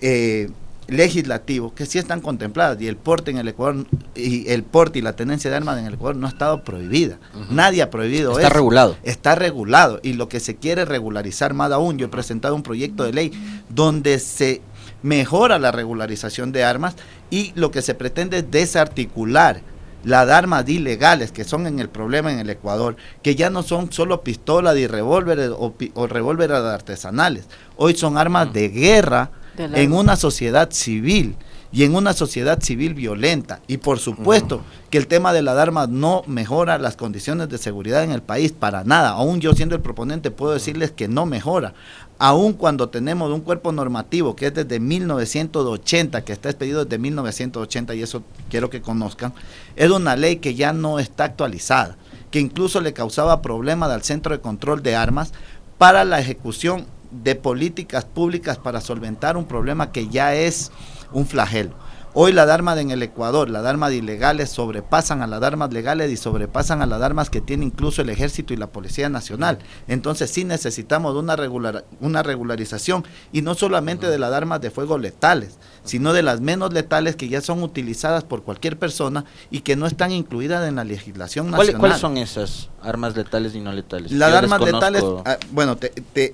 eh, 0.00 0.50
legislativo 0.88 1.74
que 1.74 1.86
sí 1.86 1.98
están 1.98 2.20
contempladas 2.20 2.80
y 2.80 2.88
el 2.88 2.96
porte 2.96 3.30
en 3.30 3.38
el 3.38 3.48
Ecuador 3.48 3.86
y 4.14 4.50
el 4.50 4.62
porte 4.62 4.98
y 4.98 5.02
la 5.02 5.14
tenencia 5.14 5.50
de 5.50 5.56
armas 5.56 5.78
en 5.78 5.86
el 5.86 5.94
Ecuador 5.94 6.16
no 6.16 6.26
ha 6.26 6.30
estado 6.30 6.64
prohibida. 6.64 7.18
Nadie 7.50 7.82
ha 7.82 7.90
prohibido 7.90 8.32
está 8.32 8.48
regulado. 8.48 8.96
Está 9.02 9.34
regulado. 9.34 10.00
Y 10.02 10.14
lo 10.14 10.28
que 10.28 10.40
se 10.40 10.56
quiere 10.56 10.84
regularizar 10.84 11.54
más 11.54 11.72
aún, 11.72 11.98
yo 11.98 12.06
he 12.06 12.10
presentado 12.10 12.54
un 12.54 12.62
proyecto 12.62 13.04
de 13.04 13.12
ley 13.12 13.32
donde 13.68 14.18
se 14.18 14.62
mejora 15.02 15.58
la 15.58 15.72
regularización 15.72 16.52
de 16.52 16.64
armas 16.64 16.94
y 17.30 17.52
lo 17.54 17.70
que 17.70 17.82
se 17.82 17.94
pretende 17.94 18.38
es 18.38 18.50
desarticular 18.50 19.60
las 20.04 20.28
armas 20.30 20.68
ilegales 20.68 21.30
que 21.30 21.44
son 21.44 21.66
en 21.66 21.78
el 21.78 21.88
problema 21.88 22.32
en 22.32 22.40
el 22.40 22.50
Ecuador, 22.50 22.96
que 23.22 23.36
ya 23.36 23.50
no 23.50 23.62
son 23.62 23.92
solo 23.92 24.22
pistolas 24.22 24.76
y 24.76 24.88
revólveres 24.88 25.50
o, 25.50 25.74
o 25.94 26.06
revólveres 26.08 26.56
artesanales, 26.56 27.46
hoy 27.76 27.94
son 27.94 28.18
armas 28.18 28.52
de 28.52 28.68
guerra 28.68 29.30
en 29.56 29.92
una 29.92 30.16
sociedad 30.16 30.70
civil 30.70 31.36
y 31.72 31.84
en 31.84 31.94
una 31.94 32.12
sociedad 32.12 32.60
civil 32.60 32.94
violenta. 32.94 33.60
Y 33.66 33.78
por 33.78 33.98
supuesto 33.98 34.60
que 34.90 34.98
el 34.98 35.06
tema 35.06 35.32
de 35.32 35.42
las 35.42 35.56
armas 35.56 35.88
no 35.88 36.22
mejora 36.26 36.78
las 36.78 36.96
condiciones 36.96 37.48
de 37.48 37.56
seguridad 37.56 38.04
en 38.04 38.12
el 38.12 38.22
país 38.22 38.52
para 38.52 38.84
nada. 38.84 39.10
Aún 39.10 39.40
yo 39.40 39.54
siendo 39.54 39.74
el 39.74 39.80
proponente 39.80 40.30
puedo 40.30 40.52
decirles 40.52 40.90
que 40.90 41.08
no 41.08 41.24
mejora. 41.24 41.72
Aún 42.18 42.52
cuando 42.52 42.90
tenemos 42.90 43.32
un 43.32 43.40
cuerpo 43.40 43.72
normativo 43.72 44.36
que 44.36 44.46
es 44.46 44.54
desde 44.54 44.78
1980, 44.78 46.22
que 46.24 46.32
está 46.32 46.50
expedido 46.50 46.84
desde 46.84 46.98
1980 46.98 47.94
y 47.94 48.02
eso 48.02 48.22
quiero 48.50 48.68
que 48.68 48.82
conozcan, 48.82 49.32
es 49.74 49.90
una 49.90 50.14
ley 50.14 50.36
que 50.36 50.54
ya 50.54 50.74
no 50.74 50.98
está 50.98 51.24
actualizada, 51.24 51.96
que 52.30 52.38
incluso 52.38 52.80
le 52.80 52.92
causaba 52.92 53.40
problemas 53.40 53.90
al 53.90 54.02
Centro 54.02 54.36
de 54.36 54.42
Control 54.42 54.82
de 54.82 54.94
Armas 54.94 55.32
para 55.78 56.04
la 56.04 56.20
ejecución 56.20 56.86
de 57.12 57.34
políticas 57.34 58.04
públicas 58.04 58.58
para 58.58 58.80
solventar 58.80 59.36
un 59.36 59.44
problema 59.44 59.92
que 59.92 60.08
ya 60.08 60.34
es 60.34 60.72
un 61.12 61.26
flagelo. 61.26 61.74
Hoy 62.14 62.32
la 62.32 62.42
armas 62.42 62.78
en 62.78 62.90
el 62.90 63.02
Ecuador, 63.02 63.48
las 63.48 63.64
armas 63.64 63.90
ilegales 63.92 64.50
sobrepasan 64.50 65.22
a 65.22 65.26
las 65.26 65.42
armas 65.42 65.72
legales 65.72 66.10
y 66.10 66.18
sobrepasan 66.18 66.82
a 66.82 66.86
las 66.86 67.00
armas 67.00 67.30
que 67.30 67.40
tiene 67.40 67.64
incluso 67.64 68.02
el 68.02 68.10
Ejército 68.10 68.52
y 68.52 68.58
la 68.58 68.66
Policía 68.66 69.08
Nacional. 69.08 69.60
Entonces 69.88 70.30
sí 70.30 70.44
necesitamos 70.44 71.16
una, 71.16 71.36
regular, 71.36 71.86
una 72.00 72.22
regularización 72.22 73.06
y 73.32 73.40
no 73.40 73.54
solamente 73.54 74.08
de 74.08 74.18
las 74.18 74.30
armas 74.34 74.60
de 74.60 74.70
fuego 74.70 74.98
letales, 74.98 75.56
sino 75.84 76.12
de 76.12 76.22
las 76.22 76.42
menos 76.42 76.74
letales 76.74 77.16
que 77.16 77.28
ya 77.28 77.40
son 77.40 77.62
utilizadas 77.62 78.24
por 78.24 78.42
cualquier 78.42 78.78
persona 78.78 79.24
y 79.50 79.60
que 79.60 79.74
no 79.76 79.86
están 79.86 80.12
incluidas 80.12 80.68
en 80.68 80.76
la 80.76 80.84
legislación 80.84 81.50
nacional. 81.50 81.78
¿Cuáles 81.78 81.98
son 81.98 82.18
esas 82.18 82.68
armas 82.82 83.16
letales 83.16 83.54
y 83.54 83.60
no 83.60 83.72
letales? 83.72 84.12
Las 84.12 84.34
armas 84.34 84.60
letales, 84.60 85.02
ah, 85.24 85.38
bueno, 85.50 85.78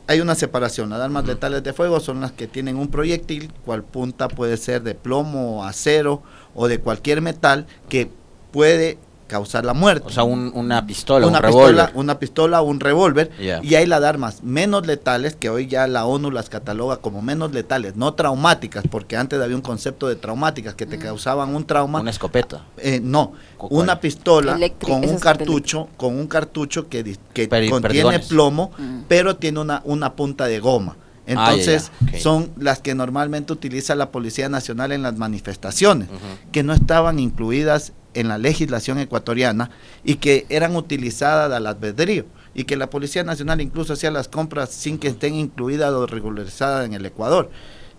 hay 0.08 0.20
una 0.20 0.34
separación. 0.34 0.90
Las 0.90 1.00
armas 1.00 1.24
letales 1.24 1.62
de 1.62 1.72
fuego 1.72 2.00
son 2.00 2.20
las 2.20 2.32
que 2.32 2.48
tienen 2.48 2.76
un 2.76 2.88
proyectil, 2.88 3.52
cual 3.64 3.84
punta 3.84 4.26
puede 4.26 4.56
ser 4.56 4.82
de 4.82 4.96
plomo 4.96 5.67
acero 5.68 6.22
o 6.54 6.68
de 6.68 6.80
cualquier 6.80 7.20
metal 7.20 7.66
que 7.88 8.10
puede 8.50 8.98
causar 9.28 9.64
la 9.64 9.74
muerte. 9.74 10.08
O 10.08 10.10
sea, 10.10 10.24
una 10.24 10.86
pistola, 10.86 11.26
una 11.26 11.38
un 11.38 11.44
pistola, 11.44 11.92
una 11.94 12.18
pistola, 12.18 12.62
un 12.62 12.80
revólver. 12.80 13.30
Y 13.62 13.74
hay 13.76 13.86
las 13.86 14.02
armas 14.02 14.42
menos 14.42 14.86
letales, 14.86 15.36
que 15.36 15.50
hoy 15.50 15.68
ya 15.68 15.86
la 15.86 16.06
ONU 16.06 16.32
las 16.32 16.48
cataloga 16.48 16.96
como 16.96 17.22
menos 17.22 17.52
letales, 17.52 17.94
no 17.94 18.14
traumáticas, 18.14 18.84
porque 18.90 19.16
antes 19.16 19.40
había 19.40 19.54
un 19.54 19.62
concepto 19.62 20.08
de 20.08 20.16
traumáticas 20.16 20.74
que 20.74 20.86
te 20.86 20.96
mm. 20.96 21.00
causaban 21.00 21.54
un 21.54 21.64
trauma. 21.64 22.00
Una 22.00 22.10
escopeta. 22.10 22.64
Eh, 22.78 23.00
no, 23.00 23.34
una 23.58 24.00
pistola 24.00 24.58
con 24.80 25.08
un 25.08 25.18
cartucho, 25.18 25.88
con 25.96 26.18
un 26.18 26.26
cartucho 26.26 26.88
que, 26.88 27.16
que 27.32 27.48
contiene 27.70 28.18
plomo, 28.20 28.72
mm. 28.76 29.02
pero 29.06 29.36
tiene 29.36 29.60
una, 29.60 29.82
una 29.84 30.14
punta 30.14 30.46
de 30.46 30.58
goma. 30.58 30.96
Ah, 31.36 31.50
Entonces, 31.50 31.90
son 32.18 32.50
las 32.56 32.78
que 32.80 32.94
normalmente 32.94 33.52
utiliza 33.52 33.94
la 33.94 34.10
Policía 34.10 34.48
Nacional 34.48 34.92
en 34.92 35.02
las 35.02 35.16
manifestaciones, 35.16 36.08
que 36.52 36.62
no 36.62 36.72
estaban 36.72 37.18
incluidas 37.18 37.92
en 38.14 38.28
la 38.28 38.38
legislación 38.38 38.98
ecuatoriana 38.98 39.70
y 40.04 40.16
que 40.16 40.46
eran 40.48 40.74
utilizadas 40.74 41.52
al 41.52 41.66
albedrío 41.66 42.24
y 42.54 42.64
que 42.64 42.76
la 42.76 42.90
Policía 42.90 43.22
Nacional 43.24 43.60
incluso 43.60 43.92
hacía 43.92 44.10
las 44.10 44.28
compras 44.28 44.70
sin 44.70 44.98
que 44.98 45.08
estén 45.08 45.34
incluidas 45.34 45.92
o 45.92 46.06
regularizadas 46.06 46.86
en 46.86 46.94
el 46.94 47.04
Ecuador. 47.06 47.50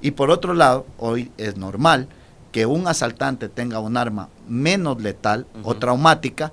Y 0.01 0.12
por 0.12 0.31
otro 0.31 0.53
lado, 0.53 0.86
hoy 0.98 1.31
es 1.38 1.57
normal 1.57 2.07
que 2.51 2.65
un 2.65 2.88
asaltante 2.88 3.48
tenga 3.48 3.79
un 3.79 3.95
arma 3.95 4.29
menos 4.48 5.01
letal 5.01 5.45
o 5.63 5.75
traumática 5.75 6.51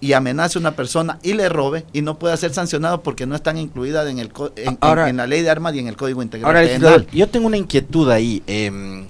y 0.00 0.14
amenace 0.14 0.58
a 0.58 0.60
una 0.60 0.72
persona 0.72 1.18
y 1.22 1.34
le 1.34 1.48
robe 1.48 1.84
y 1.92 2.02
no 2.02 2.18
pueda 2.18 2.36
ser 2.36 2.52
sancionado 2.52 3.02
porque 3.02 3.26
no 3.26 3.34
están 3.34 3.58
incluidas 3.58 4.08
en, 4.08 4.18
el 4.18 4.32
en, 4.56 5.16
la 5.16 5.26
ley 5.26 5.42
de 5.42 5.50
armas 5.50 5.74
y 5.74 5.78
en 5.78 5.88
el 5.88 5.96
Código 5.96 6.22
Integral 6.22 6.56
ahora, 6.56 7.04
Yo 7.12 7.28
tengo 7.28 7.46
una 7.46 7.56
inquietud 7.56 8.10
ahí. 8.10 8.42
Eh, 8.46 9.06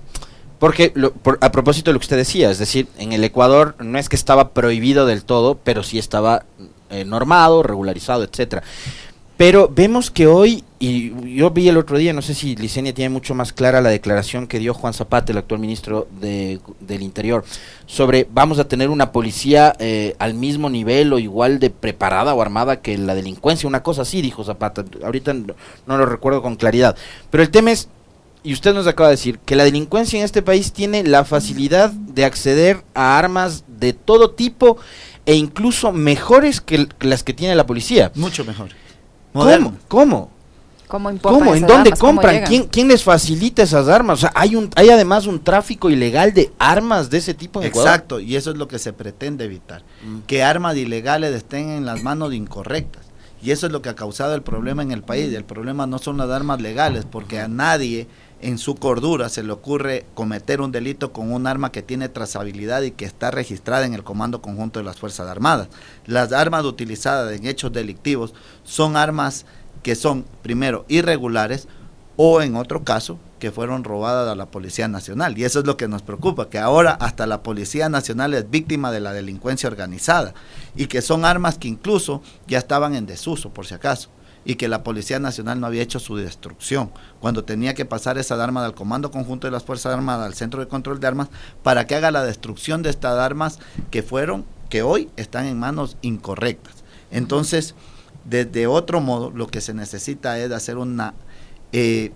Porque 0.58 0.92
a 1.40 1.52
propósito 1.52 1.90
de 1.90 1.94
lo 1.94 2.00
que 2.00 2.04
usted 2.04 2.16
decía, 2.16 2.50
es 2.50 2.58
decir, 2.58 2.88
en 2.98 3.12
el 3.12 3.24
Ecuador 3.24 3.76
no 3.78 3.98
es 3.98 4.08
que 4.08 4.16
estaba 4.16 4.50
prohibido 4.50 5.06
del 5.06 5.24
todo, 5.24 5.58
pero 5.62 5.82
sí 5.82 5.98
estaba 5.98 6.44
eh, 6.90 7.04
normado, 7.04 7.62
regularizado, 7.62 8.24
etcétera. 8.24 8.62
Pero 9.40 9.72
vemos 9.74 10.10
que 10.10 10.26
hoy, 10.26 10.64
y 10.78 11.34
yo 11.34 11.48
vi 11.48 11.66
el 11.66 11.78
otro 11.78 11.96
día, 11.96 12.12
no 12.12 12.20
sé 12.20 12.34
si 12.34 12.56
Licenia 12.56 12.92
tiene 12.92 13.08
mucho 13.08 13.34
más 13.34 13.54
clara 13.54 13.80
la 13.80 13.88
declaración 13.88 14.46
que 14.46 14.58
dio 14.58 14.74
Juan 14.74 14.92
Zapata, 14.92 15.32
el 15.32 15.38
actual 15.38 15.62
ministro 15.62 16.08
de, 16.20 16.60
del 16.80 17.00
Interior, 17.00 17.42
sobre 17.86 18.28
vamos 18.30 18.58
a 18.58 18.68
tener 18.68 18.90
una 18.90 19.12
policía 19.12 19.72
eh, 19.78 20.14
al 20.18 20.34
mismo 20.34 20.68
nivel 20.68 21.10
o 21.14 21.18
igual 21.18 21.58
de 21.58 21.70
preparada 21.70 22.34
o 22.34 22.42
armada 22.42 22.82
que 22.82 22.98
la 22.98 23.14
delincuencia, 23.14 23.66
una 23.66 23.82
cosa 23.82 24.02
así, 24.02 24.20
dijo 24.20 24.44
Zapata. 24.44 24.84
Ahorita 25.02 25.32
no 25.32 25.96
lo 25.96 26.04
recuerdo 26.04 26.42
con 26.42 26.56
claridad. 26.56 26.94
Pero 27.30 27.42
el 27.42 27.48
tema 27.48 27.72
es, 27.72 27.88
y 28.42 28.52
usted 28.52 28.74
nos 28.74 28.86
acaba 28.86 29.08
de 29.08 29.14
decir, 29.14 29.38
que 29.38 29.56
la 29.56 29.64
delincuencia 29.64 30.18
en 30.18 30.26
este 30.26 30.42
país 30.42 30.74
tiene 30.74 31.02
la 31.02 31.24
facilidad 31.24 31.88
de 31.92 32.26
acceder 32.26 32.82
a 32.92 33.18
armas 33.18 33.64
de 33.66 33.94
todo 33.94 34.32
tipo 34.32 34.76
e 35.24 35.34
incluso 35.34 35.92
mejores 35.92 36.60
que 36.60 36.88
las 37.00 37.22
que 37.22 37.32
tiene 37.32 37.54
la 37.54 37.64
policía. 37.64 38.12
Mucho 38.14 38.44
mejor. 38.44 38.68
¿Cómo? 39.32 39.76
¿Cómo? 39.88 40.30
¿Cómo, 40.90 41.16
¿Cómo? 41.22 41.54
¿En 41.54 41.66
dónde 41.66 41.92
compran? 41.92 42.44
¿Quién, 42.44 42.64
¿Quién, 42.64 42.88
les 42.88 43.04
facilita 43.04 43.62
esas 43.62 43.86
armas? 43.86 44.18
O 44.18 44.20
sea, 44.22 44.32
hay, 44.34 44.56
un, 44.56 44.70
hay 44.74 44.90
además 44.90 45.26
un 45.26 45.38
tráfico 45.38 45.88
ilegal 45.88 46.34
de 46.34 46.50
armas 46.58 47.08
de 47.10 47.18
ese 47.18 47.32
tipo 47.32 47.60
en 47.60 47.68
Exacto, 47.68 48.18
y 48.18 48.34
eso 48.34 48.50
es 48.50 48.56
lo 48.56 48.66
que 48.66 48.80
se 48.80 48.92
pretende 48.92 49.44
evitar. 49.44 49.82
Mm. 50.04 50.20
Que 50.26 50.42
armas 50.42 50.76
ilegales 50.76 51.32
estén 51.32 51.70
en 51.70 51.86
las 51.86 52.02
manos 52.02 52.30
de 52.30 52.36
incorrectas. 52.36 53.04
Y 53.40 53.52
eso 53.52 53.66
es 53.66 53.72
lo 53.72 53.82
que 53.82 53.88
ha 53.88 53.94
causado 53.94 54.34
el 54.34 54.42
problema 54.42 54.82
en 54.82 54.90
el 54.90 55.02
país. 55.02 55.32
El 55.32 55.44
problema 55.44 55.86
no 55.86 55.98
son 55.98 56.18
las 56.18 56.28
armas 56.28 56.60
legales, 56.60 57.06
porque 57.10 57.38
a 57.38 57.48
nadie 57.48 58.08
en 58.42 58.58
su 58.58 58.74
cordura 58.74 59.28
se 59.28 59.42
le 59.42 59.52
ocurre 59.52 60.06
cometer 60.14 60.60
un 60.60 60.72
delito 60.72 61.12
con 61.12 61.32
un 61.32 61.46
arma 61.46 61.72
que 61.72 61.82
tiene 61.82 62.08
trazabilidad 62.08 62.82
y 62.82 62.90
que 62.90 63.04
está 63.04 63.30
registrada 63.30 63.86
en 63.86 63.94
el 63.94 64.04
Comando 64.04 64.42
Conjunto 64.42 64.78
de 64.78 64.84
las 64.84 64.98
Fuerzas 64.98 65.28
Armadas. 65.28 65.68
Las 66.06 66.32
armas 66.32 66.64
utilizadas 66.64 67.32
en 67.32 67.46
hechos 67.46 67.72
delictivos 67.72 68.34
son 68.64 68.96
armas 68.96 69.46
que 69.82 69.94
son, 69.94 70.24
primero, 70.42 70.84
irregulares 70.88 71.68
o 72.16 72.42
en 72.42 72.56
otro 72.56 72.84
caso, 72.84 73.18
que 73.38 73.50
fueron 73.50 73.84
robadas 73.84 74.28
a 74.28 74.34
la 74.34 74.50
Policía 74.50 74.88
Nacional. 74.88 75.38
Y 75.38 75.44
eso 75.44 75.60
es 75.60 75.66
lo 75.66 75.78
que 75.78 75.88
nos 75.88 76.02
preocupa, 76.02 76.50
que 76.50 76.58
ahora 76.58 76.92
hasta 76.92 77.26
la 77.26 77.42
Policía 77.42 77.88
Nacional 77.88 78.34
es 78.34 78.50
víctima 78.50 78.92
de 78.92 79.00
la 79.00 79.12
delincuencia 79.14 79.68
organizada 79.68 80.34
y 80.76 80.86
que 80.86 81.00
son 81.00 81.24
armas 81.24 81.56
que 81.56 81.68
incluso 81.68 82.22
ya 82.46 82.58
estaban 82.58 82.94
en 82.94 83.06
desuso, 83.06 83.50
por 83.50 83.66
si 83.66 83.74
acaso 83.74 84.10
y 84.44 84.54
que 84.54 84.68
la 84.68 84.82
Policía 84.82 85.18
Nacional 85.18 85.60
no 85.60 85.66
había 85.66 85.82
hecho 85.82 85.98
su 86.00 86.16
destrucción, 86.16 86.90
cuando 87.20 87.44
tenía 87.44 87.74
que 87.74 87.84
pasar 87.84 88.18
esa 88.18 88.42
arma 88.42 88.62
del 88.62 88.74
Comando 88.74 89.10
Conjunto 89.10 89.46
de 89.46 89.50
las 89.50 89.64
Fuerzas 89.64 89.94
Armadas 89.94 90.26
al 90.26 90.34
Centro 90.34 90.60
de 90.60 90.68
Control 90.68 91.00
de 91.00 91.06
Armas 91.06 91.28
para 91.62 91.86
que 91.86 91.94
haga 91.94 92.10
la 92.10 92.24
destrucción 92.24 92.82
de 92.82 92.90
estas 92.90 93.18
armas 93.18 93.58
que 93.90 94.02
fueron, 94.02 94.44
que 94.68 94.82
hoy 94.82 95.10
están 95.16 95.46
en 95.46 95.58
manos 95.58 95.96
incorrectas. 96.02 96.74
Entonces, 97.10 97.74
desde 98.24 98.66
otro 98.66 99.00
modo, 99.00 99.30
lo 99.30 99.46
que 99.48 99.60
se 99.60 99.74
necesita 99.74 100.38
es 100.38 100.50
hacer 100.52 100.78
una, 100.78 101.14
eh, 101.72 102.12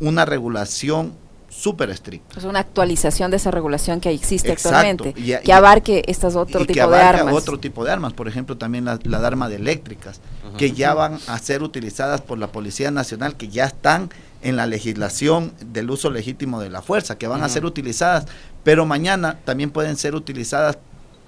una 0.00 0.24
regulación 0.24 1.14
súper 1.60 1.90
estricto. 1.90 2.38
Es 2.38 2.44
una 2.44 2.60
actualización 2.60 3.30
de 3.30 3.36
esa 3.36 3.50
regulación 3.50 4.00
que 4.00 4.10
existe 4.10 4.52
actualmente, 4.52 5.12
que 5.12 5.52
abarque 5.52 6.02
estas 6.06 6.34
otro 6.34 6.64
tipo 6.64 6.90
de 6.90 7.00
armas. 7.00 7.34
otro 7.34 7.58
tipo 7.58 7.84
de 7.84 7.92
armas, 7.92 8.12
por 8.12 8.28
ejemplo, 8.28 8.56
también 8.56 8.84
las 8.84 9.04
la 9.04 9.18
armas 9.18 9.52
eléctricas, 9.52 10.20
que 10.56 10.72
ya 10.72 10.94
van 10.94 11.18
a 11.26 11.38
ser 11.38 11.62
utilizadas 11.62 12.20
por 12.22 12.38
la 12.38 12.48
Policía 12.48 12.90
Nacional, 12.90 13.36
que 13.36 13.48
ya 13.48 13.66
están 13.66 14.10
en 14.42 14.56
la 14.56 14.66
legislación 14.66 15.52
del 15.60 15.90
uso 15.90 16.10
legítimo 16.10 16.60
de 16.60 16.70
la 16.70 16.80
fuerza, 16.80 17.18
que 17.18 17.26
van 17.26 17.42
a 17.42 17.48
ser 17.48 17.66
utilizadas, 17.66 18.26
pero 18.64 18.86
mañana 18.86 19.38
también 19.44 19.70
pueden 19.70 19.96
ser 19.96 20.14
utilizadas 20.14 20.78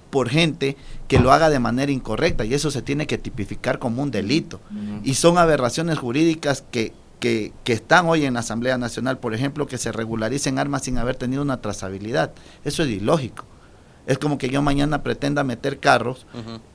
por 0.09 0.29
gente 0.29 0.77
que 1.07 1.19
lo 1.19 1.31
haga 1.31 1.49
de 1.49 1.59
manera 1.59 1.91
incorrecta 1.91 2.45
y 2.45 2.53
eso 2.53 2.69
se 2.69 2.81
tiene 2.81 3.07
que 3.07 3.17
tipificar 3.17 3.79
como 3.79 4.01
un 4.01 4.11
delito. 4.11 4.59
Y 5.03 5.13
son 5.13 5.37
aberraciones 5.37 5.99
jurídicas 5.99 6.63
que 6.71 6.93
que, 7.23 7.73
están 7.73 8.05
hoy 8.07 8.25
en 8.25 8.33
la 8.33 8.41
Asamblea 8.41 8.77
Nacional, 8.77 9.17
por 9.17 9.33
ejemplo, 9.33 9.65
que 9.65 9.77
se 9.77 9.93
regularicen 9.93 10.59
armas 10.59 10.83
sin 10.83 10.97
haber 10.97 11.15
tenido 11.15 11.41
una 11.41 11.61
trazabilidad. 11.61 12.33
Eso 12.65 12.83
es 12.83 12.89
ilógico. 12.89 13.45
Es 14.05 14.17
como 14.17 14.37
que 14.37 14.49
yo 14.49 14.61
mañana 14.61 15.01
pretenda 15.03 15.45
meter 15.45 15.79
carros 15.79 16.25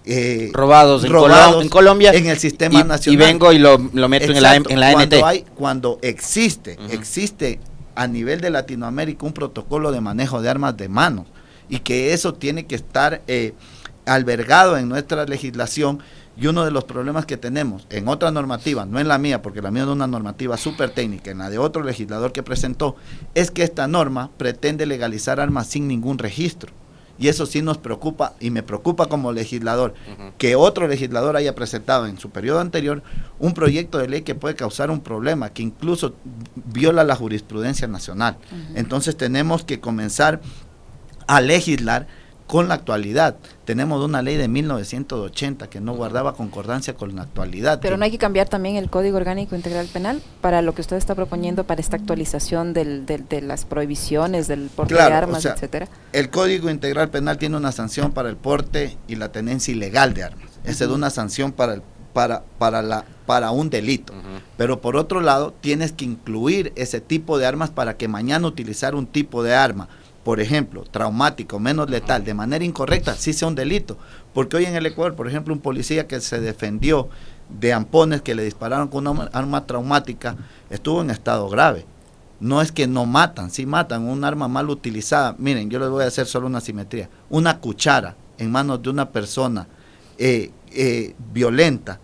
eh, 0.06 0.48
robados, 0.54 1.04
en, 1.04 1.68
Colombia 1.68 2.12
en 2.14 2.26
el 2.26 2.38
sistema 2.38 2.82
nacional. 2.82 3.20
Y 3.20 3.26
vengo 3.26 3.52
y 3.52 3.58
lo, 3.58 3.78
meto 3.78 4.32
en 4.32 4.42
la, 4.42 4.56
en 4.56 4.80
la 4.80 4.92
cuando 4.92 5.26
Hay, 5.26 5.44
cuando 5.54 5.98
existe, 6.00 6.78
existe 6.90 7.60
a 7.94 8.06
nivel 8.06 8.40
de 8.40 8.48
Latinoamérica 8.48 9.26
un 9.26 9.34
protocolo 9.34 9.92
de 9.92 10.00
manejo 10.00 10.40
de 10.40 10.48
armas 10.48 10.78
de 10.78 10.88
mano 10.88 11.26
y 11.68 11.80
que 11.80 12.14
eso 12.14 12.32
tiene 12.32 12.64
que 12.66 12.76
estar 12.76 13.20
eh, 13.26 13.52
albergado 14.06 14.78
en 14.78 14.88
nuestra 14.88 15.26
legislación 15.26 16.00
y 16.40 16.46
uno 16.46 16.64
de 16.64 16.70
los 16.70 16.84
problemas 16.84 17.26
que 17.26 17.36
tenemos 17.36 17.86
en 17.90 18.06
otra 18.06 18.30
normativa, 18.30 18.86
no 18.86 19.00
en 19.00 19.08
la 19.08 19.18
mía, 19.18 19.42
porque 19.42 19.60
la 19.60 19.70
mía 19.70 19.82
es 19.82 19.88
una 19.88 20.06
normativa 20.06 20.56
súper 20.56 20.90
técnica, 20.90 21.30
en 21.30 21.38
la 21.38 21.50
de 21.50 21.58
otro 21.58 21.82
legislador 21.82 22.32
que 22.32 22.44
presentó, 22.44 22.96
es 23.34 23.50
que 23.50 23.64
esta 23.64 23.88
norma 23.88 24.30
pretende 24.36 24.86
legalizar 24.86 25.40
armas 25.40 25.66
sin 25.66 25.88
ningún 25.88 26.18
registro. 26.18 26.72
Y 27.20 27.26
eso 27.26 27.46
sí 27.46 27.62
nos 27.62 27.78
preocupa 27.78 28.34
y 28.38 28.50
me 28.50 28.62
preocupa 28.62 29.06
como 29.06 29.32
legislador 29.32 29.92
que 30.38 30.54
otro 30.54 30.86
legislador 30.86 31.34
haya 31.34 31.56
presentado 31.56 32.06
en 32.06 32.16
su 32.16 32.30
periodo 32.30 32.60
anterior 32.60 33.02
un 33.40 33.54
proyecto 33.54 33.98
de 33.98 34.06
ley 34.06 34.22
que 34.22 34.36
puede 34.36 34.54
causar 34.54 34.92
un 34.92 35.00
problema, 35.00 35.50
que 35.50 35.62
incluso 35.62 36.14
viola 36.54 37.02
la 37.02 37.16
jurisprudencia 37.16 37.88
nacional. 37.88 38.38
Entonces 38.76 39.16
tenemos 39.16 39.64
que 39.64 39.80
comenzar 39.80 40.40
a 41.26 41.40
legislar 41.40 42.06
con 42.48 42.66
la 42.66 42.74
actualidad. 42.74 43.36
Tenemos 43.66 44.02
una 44.02 44.22
ley 44.22 44.36
de 44.36 44.48
1980 44.48 45.68
que 45.68 45.80
no 45.82 45.94
guardaba 45.94 46.34
concordancia 46.34 46.94
con 46.94 47.14
la 47.14 47.22
actualidad. 47.22 47.78
Pero 47.80 47.98
no 47.98 48.04
hay 48.04 48.10
que 48.10 48.18
cambiar 48.18 48.48
también 48.48 48.76
el 48.76 48.88
Código 48.88 49.18
Orgánico 49.18 49.54
Integral 49.54 49.86
Penal 49.86 50.22
para 50.40 50.62
lo 50.62 50.74
que 50.74 50.80
usted 50.80 50.96
está 50.96 51.14
proponiendo 51.14 51.64
para 51.64 51.80
esta 51.80 51.96
actualización 51.96 52.72
del, 52.72 53.04
de 53.06 53.42
las 53.42 53.66
prohibiciones 53.66 54.48
del 54.48 54.70
porte 54.74 54.94
de 54.94 55.02
armas, 55.02 55.44
etcétera. 55.44 55.88
El 56.12 56.30
Código 56.30 56.70
Integral 56.70 57.10
Penal 57.10 57.36
tiene 57.36 57.58
una 57.58 57.70
sanción 57.70 58.12
para 58.12 58.30
el 58.30 58.36
porte 58.36 58.96
y 59.06 59.16
la 59.16 59.30
tenencia 59.30 59.72
ilegal 59.72 60.14
de 60.14 60.24
armas. 60.24 60.48
Esa 60.64 60.86
es 60.86 60.90
una 60.90 61.10
sanción 61.10 61.52
para 61.52 61.74
el 61.74 61.82
para, 62.14 62.42
para, 62.58 62.82
la, 62.82 63.04
para 63.26 63.50
un 63.52 63.70
delito. 63.70 64.12
Pero 64.56 64.80
por 64.80 64.96
otro 64.96 65.20
lado, 65.20 65.54
tienes 65.60 65.92
que 65.92 66.04
incluir 66.04 66.72
ese 66.74 67.00
tipo 67.00 67.38
de 67.38 67.46
armas 67.46 67.70
para 67.70 67.96
que 67.96 68.08
mañana 68.08 68.48
utilizar 68.48 68.96
un 68.96 69.06
tipo 69.06 69.44
de 69.44 69.54
arma 69.54 69.88
por 70.28 70.40
ejemplo, 70.40 70.82
traumático, 70.82 71.58
menos 71.58 71.88
letal, 71.88 72.22
de 72.22 72.34
manera 72.34 72.62
incorrecta, 72.62 73.16
sí 73.16 73.32
sea 73.32 73.48
un 73.48 73.54
delito. 73.54 73.96
Porque 74.34 74.58
hoy 74.58 74.66
en 74.66 74.76
el 74.76 74.84
Ecuador, 74.84 75.14
por 75.14 75.26
ejemplo, 75.26 75.54
un 75.54 75.60
policía 75.60 76.06
que 76.06 76.20
se 76.20 76.38
defendió 76.38 77.08
de 77.48 77.72
ampones 77.72 78.20
que 78.20 78.34
le 78.34 78.44
dispararon 78.44 78.88
con 78.88 79.06
una 79.06 79.22
arma 79.32 79.64
traumática, 79.64 80.36
estuvo 80.68 81.00
en 81.00 81.08
estado 81.08 81.48
grave. 81.48 81.86
No 82.40 82.60
es 82.60 82.72
que 82.72 82.86
no 82.86 83.06
matan, 83.06 83.50
sí 83.50 83.64
matan, 83.64 84.02
un 84.02 84.22
arma 84.22 84.48
mal 84.48 84.68
utilizada. 84.68 85.34
Miren, 85.38 85.70
yo 85.70 85.78
les 85.78 85.88
voy 85.88 86.04
a 86.04 86.08
hacer 86.08 86.26
solo 86.26 86.46
una 86.46 86.60
simetría. 86.60 87.08
Una 87.30 87.58
cuchara 87.58 88.14
en 88.36 88.50
manos 88.50 88.82
de 88.82 88.90
una 88.90 89.08
persona 89.08 89.66
eh, 90.18 90.50
eh, 90.72 91.14
violenta 91.32 92.00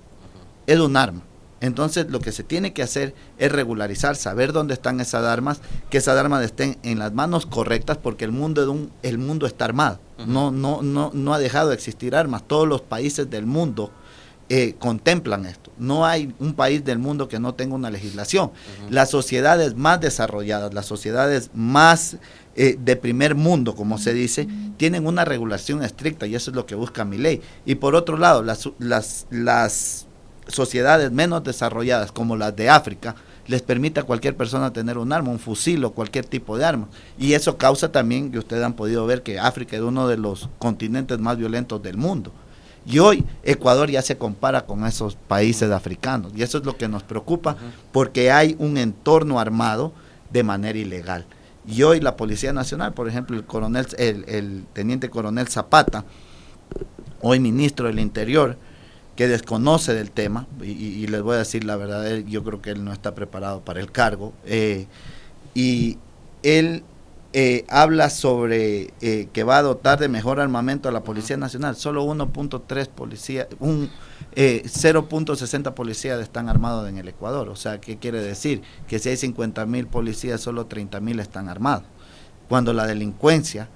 es 0.66 0.80
un 0.80 0.96
arma 0.96 1.20
entonces 1.60 2.06
lo 2.10 2.20
que 2.20 2.32
se 2.32 2.44
tiene 2.44 2.72
que 2.72 2.82
hacer 2.82 3.14
es 3.38 3.50
regularizar, 3.50 4.16
saber 4.16 4.52
dónde 4.52 4.74
están 4.74 5.00
esas 5.00 5.24
armas, 5.24 5.60
que 5.90 5.98
esas 5.98 6.18
armas 6.18 6.44
estén 6.44 6.78
en 6.82 6.98
las 6.98 7.12
manos 7.12 7.46
correctas, 7.46 7.98
porque 7.98 8.24
el 8.24 8.32
mundo, 8.32 8.70
un, 8.70 8.90
el 9.02 9.18
mundo 9.18 9.46
está 9.46 9.64
armado. 9.64 10.00
no, 10.26 10.50
no, 10.50 10.82
no, 10.82 11.10
no 11.14 11.34
ha 11.34 11.38
dejado 11.38 11.70
de 11.70 11.74
existir 11.74 12.14
armas. 12.14 12.44
Todos 12.46 12.68
los 12.68 12.82
países 12.82 13.30
del 13.30 13.46
mundo 13.46 13.90
eh, 14.50 14.74
contemplan 14.78 15.46
esto. 15.46 15.72
No 15.78 16.04
hay 16.04 16.34
un 16.38 16.52
país 16.52 16.84
del 16.84 16.98
mundo 16.98 17.28
que 17.28 17.40
no 17.40 17.54
tenga 17.54 17.74
una 17.74 17.90
legislación. 17.90 18.50
Las 18.90 19.08
sociedades 19.08 19.74
más 19.74 20.02
desarrolladas, 20.02 20.74
las 20.74 20.84
sociedades 20.84 21.50
más 21.54 22.18
eh, 22.54 22.76
de 22.78 22.96
primer 22.96 23.36
mundo, 23.36 23.74
como 23.74 23.96
se 23.96 24.12
dice, 24.12 24.46
tienen 24.76 25.06
una 25.06 25.24
regulación 25.24 25.82
estricta 25.82 26.26
y 26.26 26.34
eso 26.34 26.50
es 26.50 26.56
lo 26.56 26.66
que 26.66 26.74
busca 26.74 27.06
mi 27.06 27.16
ley. 27.16 27.40
Y 27.64 27.76
por 27.76 27.94
otro 27.94 28.18
lado, 28.18 28.42
las, 28.42 28.68
las, 28.78 29.26
las 29.30 30.06
sociedades 30.46 31.10
menos 31.12 31.44
desarrolladas 31.44 32.12
como 32.12 32.36
las 32.36 32.54
de 32.54 32.68
África 32.68 33.14
les 33.46 33.62
permite 33.62 34.00
a 34.00 34.04
cualquier 34.04 34.36
persona 34.36 34.72
tener 34.72 34.98
un 34.98 35.12
arma, 35.12 35.30
un 35.30 35.38
fusil 35.38 35.84
o 35.84 35.92
cualquier 35.92 36.24
tipo 36.24 36.56
de 36.56 36.64
arma. 36.64 36.88
Y 37.18 37.34
eso 37.34 37.58
causa 37.58 37.92
también 37.92 38.30
que 38.30 38.38
ustedes 38.38 38.64
han 38.64 38.74
podido 38.74 39.06
ver 39.06 39.22
que 39.22 39.38
África 39.38 39.76
es 39.76 39.82
uno 39.82 40.08
de 40.08 40.16
los 40.16 40.48
continentes 40.58 41.18
más 41.18 41.36
violentos 41.36 41.82
del 41.82 41.96
mundo. 41.96 42.32
Y 42.86 42.98
hoy 42.98 43.24
Ecuador 43.42 43.90
ya 43.90 44.02
se 44.02 44.18
compara 44.18 44.66
con 44.66 44.86
esos 44.86 45.16
países 45.16 45.70
africanos. 45.70 46.32
Y 46.34 46.42
eso 46.42 46.58
es 46.58 46.64
lo 46.64 46.76
que 46.76 46.88
nos 46.88 47.02
preocupa 47.02 47.56
porque 47.92 48.30
hay 48.30 48.56
un 48.58 48.76
entorno 48.76 49.40
armado 49.40 49.92
de 50.30 50.42
manera 50.42 50.78
ilegal. 50.78 51.26
Y 51.66 51.82
hoy 51.82 52.00
la 52.00 52.16
Policía 52.16 52.52
Nacional, 52.52 52.92
por 52.92 53.08
ejemplo, 53.08 53.36
el 53.36 53.44
coronel, 53.44 53.86
el, 53.96 54.24
el 54.28 54.64
teniente 54.74 55.08
coronel 55.08 55.48
Zapata, 55.48 56.04
hoy 57.22 57.40
ministro 57.40 57.86
del 57.86 58.00
Interior, 58.00 58.58
que 59.16 59.28
desconoce 59.28 59.94
del 59.94 60.10
tema, 60.10 60.46
y, 60.62 61.06
les 61.06 61.22
voy 61.22 61.36
a 61.36 61.38
decir 61.38 61.64
la 61.64 61.76
verdad, 61.76 62.16
yo 62.26 62.42
creo 62.42 62.60
que 62.60 62.70
él 62.70 62.84
no 62.84 62.92
está 62.92 63.14
preparado 63.14 63.60
para 63.64 63.80
el 63.80 63.92
cargo, 63.92 64.32
eh, 64.44 64.86
y 65.54 65.98
él 66.42 66.82
eh, 67.32 67.64
habla 67.68 68.10
sobre 68.10 68.92
eh, 69.00 69.28
que 69.32 69.44
va 69.44 69.58
a 69.58 69.62
dotar 69.62 69.98
de 69.98 70.08
mejor 70.08 70.40
armamento 70.40 70.88
a 70.88 70.92
la 70.92 71.02
Policía 71.02 71.36
Nacional. 71.36 71.74
Solo 71.74 72.04
1.3 72.04 72.88
policías, 72.88 73.48
un 73.58 73.90
0.60 74.36 75.74
policías 75.74 76.20
están 76.20 76.48
armados 76.48 76.88
en 76.88 76.98
el 76.98 77.08
Ecuador. 77.08 77.48
O 77.48 77.56
sea, 77.56 77.80
¿qué 77.80 77.98
quiere 77.98 78.20
decir? 78.20 78.62
Que 78.88 78.98
si 78.98 79.08
hay 79.08 79.16
50 79.16 79.64
mil 79.66 79.86
policías, 79.86 80.40
solo 80.40 80.66
30 80.66 81.00
mil 81.00 81.20
están 81.20 81.48
armados. 81.48 81.84
Cuando 82.48 82.72
la 82.72 82.86
delincuencia 82.86 83.68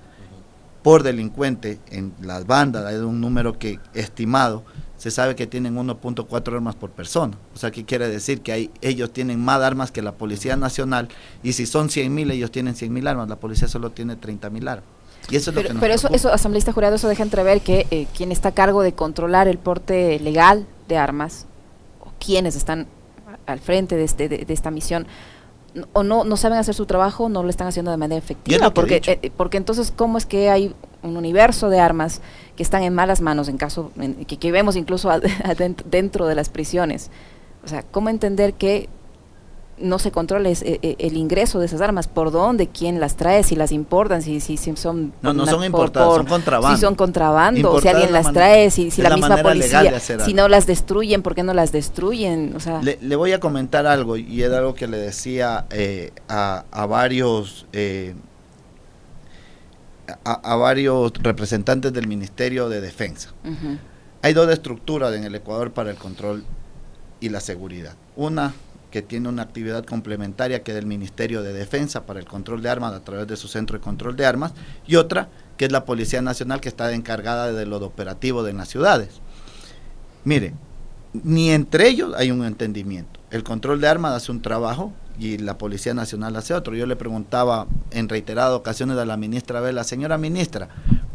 por 0.88 1.02
delincuente 1.02 1.78
en 1.90 2.14
las 2.22 2.46
bandas, 2.46 2.86
hay 2.86 2.96
un 2.96 3.20
número 3.20 3.58
que 3.58 3.78
estimado, 3.92 4.64
se 4.96 5.10
sabe 5.10 5.36
que 5.36 5.46
tienen 5.46 5.76
1.4 5.76 6.54
armas 6.54 6.76
por 6.76 6.92
persona. 6.92 7.36
O 7.54 7.58
sea, 7.58 7.70
¿qué 7.70 7.84
quiere 7.84 8.08
decir? 8.08 8.40
Que 8.40 8.52
hay, 8.52 8.70
ellos 8.80 9.12
tienen 9.12 9.38
más 9.38 9.60
armas 9.60 9.92
que 9.92 10.00
la 10.00 10.12
Policía 10.12 10.56
Nacional 10.56 11.08
y 11.42 11.52
si 11.52 11.66
son 11.66 11.90
100 11.90 12.14
mil, 12.14 12.30
ellos 12.30 12.50
tienen 12.50 12.74
100 12.74 12.90
mil 12.90 13.06
armas, 13.06 13.28
la 13.28 13.36
policía 13.36 13.68
solo 13.68 13.90
tiene 13.90 14.16
30 14.16 14.48
mil 14.48 14.66
armas. 14.66 14.88
Y 15.28 15.36
eso 15.36 15.50
es 15.50 15.56
pero, 15.56 15.68
lo 15.68 15.74
que 15.74 15.80
pero 15.80 15.92
eso, 15.92 16.08
eso, 16.08 16.32
asambleísta 16.32 16.72
jurado, 16.72 16.96
eso 16.96 17.06
deja 17.06 17.22
entrever 17.22 17.60
que 17.60 17.86
eh, 17.90 18.06
quien 18.16 18.32
está 18.32 18.48
a 18.48 18.52
cargo 18.52 18.80
de 18.80 18.94
controlar 18.94 19.46
el 19.46 19.58
porte 19.58 20.18
legal 20.20 20.66
de 20.88 20.96
armas, 20.96 21.44
o 22.00 22.12
quienes 22.18 22.56
están 22.56 22.86
al 23.44 23.60
frente 23.60 23.94
de, 23.94 24.04
este, 24.04 24.30
de 24.30 24.54
esta 24.54 24.70
misión, 24.70 25.06
o 25.92 26.02
no, 26.02 26.24
no 26.24 26.36
saben 26.36 26.58
hacer 26.58 26.74
su 26.74 26.86
trabajo, 26.86 27.28
no 27.28 27.42
lo 27.42 27.50
están 27.50 27.66
haciendo 27.66 27.90
de 27.90 27.96
manera 27.96 28.18
efectiva. 28.18 28.70
Porque, 28.70 29.00
eh, 29.06 29.30
porque 29.36 29.56
entonces, 29.56 29.92
¿cómo 29.94 30.18
es 30.18 30.26
que 30.26 30.50
hay 30.50 30.74
un 31.02 31.16
universo 31.16 31.68
de 31.68 31.80
armas 31.80 32.20
que 32.56 32.62
están 32.62 32.82
en 32.82 32.94
malas 32.94 33.20
manos, 33.20 33.48
en 33.48 33.58
caso 33.58 33.92
que, 34.26 34.36
que, 34.38 34.52
vemos 34.52 34.76
incluso 34.76 35.10
dentro 35.84 36.26
de 36.26 36.34
las 36.34 36.48
prisiones? 36.48 37.10
O 37.64 37.68
sea, 37.68 37.82
¿cómo 37.82 38.08
entender 38.08 38.54
que 38.54 38.88
no 39.80 39.98
se 39.98 40.10
controla 40.10 40.48
eh, 40.48 40.56
eh, 40.62 40.96
el 40.98 41.16
ingreso 41.16 41.58
de 41.58 41.66
esas 41.66 41.80
armas, 41.80 42.08
por 42.08 42.30
dónde, 42.30 42.68
quién 42.68 43.00
las 43.00 43.16
trae, 43.16 43.42
si 43.42 43.56
las 43.56 43.72
importan, 43.72 44.22
si, 44.22 44.40
si, 44.40 44.56
son... 44.76 45.12
No, 45.22 45.32
no 45.32 45.46
son 45.46 45.64
importadas, 45.64 46.16
son 46.16 46.26
contrabando. 46.26 46.76
Si 46.76 46.80
son 46.80 46.94
contrabando, 46.94 47.80
si 47.80 47.88
alguien 47.88 48.12
las 48.12 48.32
trae, 48.32 48.70
si, 48.70 48.90
si 48.90 49.02
la, 49.02 49.14
misma 49.14 49.38
policía, 49.38 49.98
si 50.00 50.34
no 50.34 50.48
las 50.48 50.66
destruyen, 50.66 51.22
¿por 51.22 51.34
qué 51.34 51.42
no 51.42 51.54
las 51.54 51.72
destruyen? 51.72 52.54
O 52.56 52.60
sea, 52.60 52.80
le, 52.82 53.16
voy 53.16 53.32
a 53.32 53.40
comentar 53.40 53.86
algo, 53.86 54.16
y 54.16 54.42
es 54.42 54.52
algo 54.52 54.74
que 54.74 54.86
le 54.86 54.98
decía 54.98 55.66
eh, 55.70 56.12
a, 56.28 56.64
a, 56.70 56.86
varios... 56.86 57.66
a, 60.24 60.56
varios 60.56 61.12
representantes 61.14 61.92
del 61.92 62.06
Ministerio 62.06 62.68
de 62.68 62.80
Defensa. 62.80 63.30
Hay 64.22 64.32
dos 64.32 64.50
estructuras 64.50 65.14
en 65.14 65.24
el 65.24 65.34
Ecuador 65.34 65.72
para 65.72 65.90
el 65.90 65.96
control 65.96 66.44
y 67.20 67.28
la 67.28 67.40
seguridad. 67.40 67.94
Una 68.16 68.52
que 68.90 69.02
tiene 69.02 69.28
una 69.28 69.42
actividad 69.42 69.84
complementaria 69.84 70.62
que 70.62 70.72
es 70.72 70.74
del 70.74 70.86
Ministerio 70.86 71.42
de 71.42 71.52
Defensa 71.52 72.06
para 72.06 72.20
el 72.20 72.26
control 72.26 72.62
de 72.62 72.70
armas 72.70 72.94
a 72.94 73.04
través 73.04 73.26
de 73.26 73.36
su 73.36 73.48
centro 73.48 73.78
de 73.78 73.84
control 73.84 74.16
de 74.16 74.26
armas, 74.26 74.52
y 74.86 74.96
otra 74.96 75.28
que 75.56 75.66
es 75.66 75.72
la 75.72 75.84
Policía 75.84 76.22
Nacional 76.22 76.60
que 76.60 76.68
está 76.68 76.92
encargada 76.92 77.52
de 77.52 77.66
lo 77.66 77.78
operativo 77.78 78.42
de 78.42 78.52
las 78.52 78.68
ciudades. 78.68 79.20
Mire, 80.24 80.54
ni 81.12 81.50
entre 81.50 81.88
ellos 81.88 82.14
hay 82.16 82.30
un 82.30 82.44
entendimiento. 82.44 83.20
El 83.30 83.42
control 83.42 83.80
de 83.80 83.88
armas 83.88 84.14
hace 84.14 84.32
un 84.32 84.42
trabajo 84.42 84.92
y 85.18 85.38
la 85.38 85.58
Policía 85.58 85.94
Nacional 85.94 86.36
hace 86.36 86.54
otro. 86.54 86.74
Yo 86.74 86.86
le 86.86 86.96
preguntaba 86.96 87.66
en 87.90 88.08
reiteradas 88.08 88.54
ocasiones 88.54 88.96
a 88.98 89.04
la 89.04 89.16
ministra 89.16 89.60
Vela, 89.60 89.84
señora 89.84 90.16
ministra, 90.16 90.68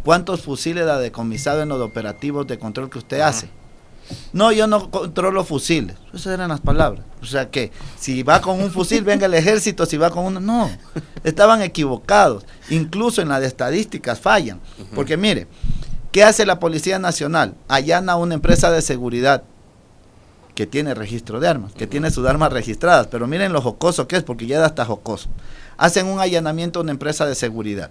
¿cuántos 0.04 0.42
fusiles 0.42 0.88
ha 0.88 1.00
decomisado 1.00 1.62
en 1.62 1.70
los 1.70 1.82
operativos 1.82 2.46
de 2.48 2.60
control 2.60 2.90
que 2.90 3.00
usted 3.00 3.22
hace? 3.22 3.50
No, 4.32 4.52
yo 4.52 4.68
no 4.68 4.90
controlo 4.90 5.44
fusiles. 5.44 5.96
Esas 6.14 6.34
eran 6.34 6.50
las 6.50 6.62
palabras. 6.62 7.04
O 7.22 7.26
sea 7.26 7.50
que 7.50 7.72
si 7.98 8.24
va 8.24 8.42
con 8.42 8.62
un 8.62 8.72
fusil, 8.72 9.04
venga 9.06 9.26
el 9.26 9.34
ejército, 9.34 9.86
si 9.86 9.98
va 9.98 10.10
con 10.10 10.26
uno. 10.26 10.40
No, 10.40 10.70
estaban 11.24 11.62
equivocados. 11.62 12.46
Incluso 12.70 13.22
en 13.22 13.30
las 13.30 13.44
estadísticas 13.44 14.20
fallan. 14.20 14.60
Porque 14.96 15.18
mire, 15.18 15.48
¿qué 16.12 16.24
hace 16.24 16.46
la 16.46 16.60
Policía 16.60 17.00
Nacional? 17.00 17.56
Allana 17.68 18.16
una 18.16 18.36
empresa 18.36 18.72
de 18.72 18.82
seguridad 18.82 19.44
que 20.56 20.68
tiene 20.68 20.94
registro 20.94 21.40
de 21.40 21.48
armas, 21.48 21.74
que 21.74 21.88
tiene 21.88 22.12
sus 22.12 22.28
armas 22.28 22.54
registradas. 22.54 23.08
Pero 23.08 23.28
miren 23.28 23.54
lo 23.54 23.62
jocoso 23.62 24.08
que 24.08 24.18
es, 24.18 24.24
porque 24.24 24.48
ya 24.48 24.60
da 24.60 24.68
hasta 24.68 24.86
jocoso. 24.86 25.30
Hacen 25.78 26.08
un 26.08 26.20
allanamiento 26.20 26.80
a 26.80 26.84
una 26.84 26.92
empresa 26.92 27.26
de 27.26 27.36
seguridad 27.36 27.90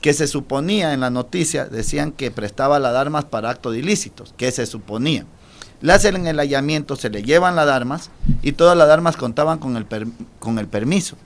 que 0.00 0.12
se 0.12 0.26
suponía 0.26 0.92
en 0.92 1.00
la 1.00 1.10
noticia, 1.10 1.66
decían 1.66 2.12
que 2.12 2.30
prestaba 2.30 2.78
las 2.78 2.94
armas 2.94 3.24
para 3.24 3.50
actos 3.50 3.76
ilícitos, 3.76 4.34
que 4.36 4.52
se 4.52 4.66
suponía. 4.66 5.24
Le 5.80 5.92
hacen 5.92 6.26
el 6.26 6.38
hallamiento, 6.38 6.96
se 6.96 7.10
le 7.10 7.22
llevan 7.22 7.56
las 7.56 7.68
armas 7.68 8.10
y 8.42 8.52
todas 8.52 8.76
las 8.76 8.88
armas 8.90 9.16
contaban 9.16 9.58
con 9.58 9.76
el, 9.76 9.86
con 10.38 10.58
el 10.58 10.66
permiso. 10.66 11.16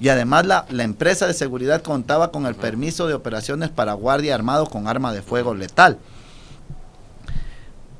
Y 0.00 0.08
además 0.08 0.46
la, 0.46 0.66
la, 0.70 0.82
empresa 0.82 1.26
de 1.26 1.34
seguridad 1.34 1.82
contaba 1.82 2.30
con 2.30 2.46
el 2.46 2.54
permiso 2.54 3.06
de 3.06 3.14
operaciones 3.14 3.70
para 3.70 3.94
guardia 3.94 4.34
armado 4.34 4.66
con 4.66 4.88
arma 4.88 5.12
de 5.12 5.22
fuego 5.22 5.54
letal. 5.54 5.98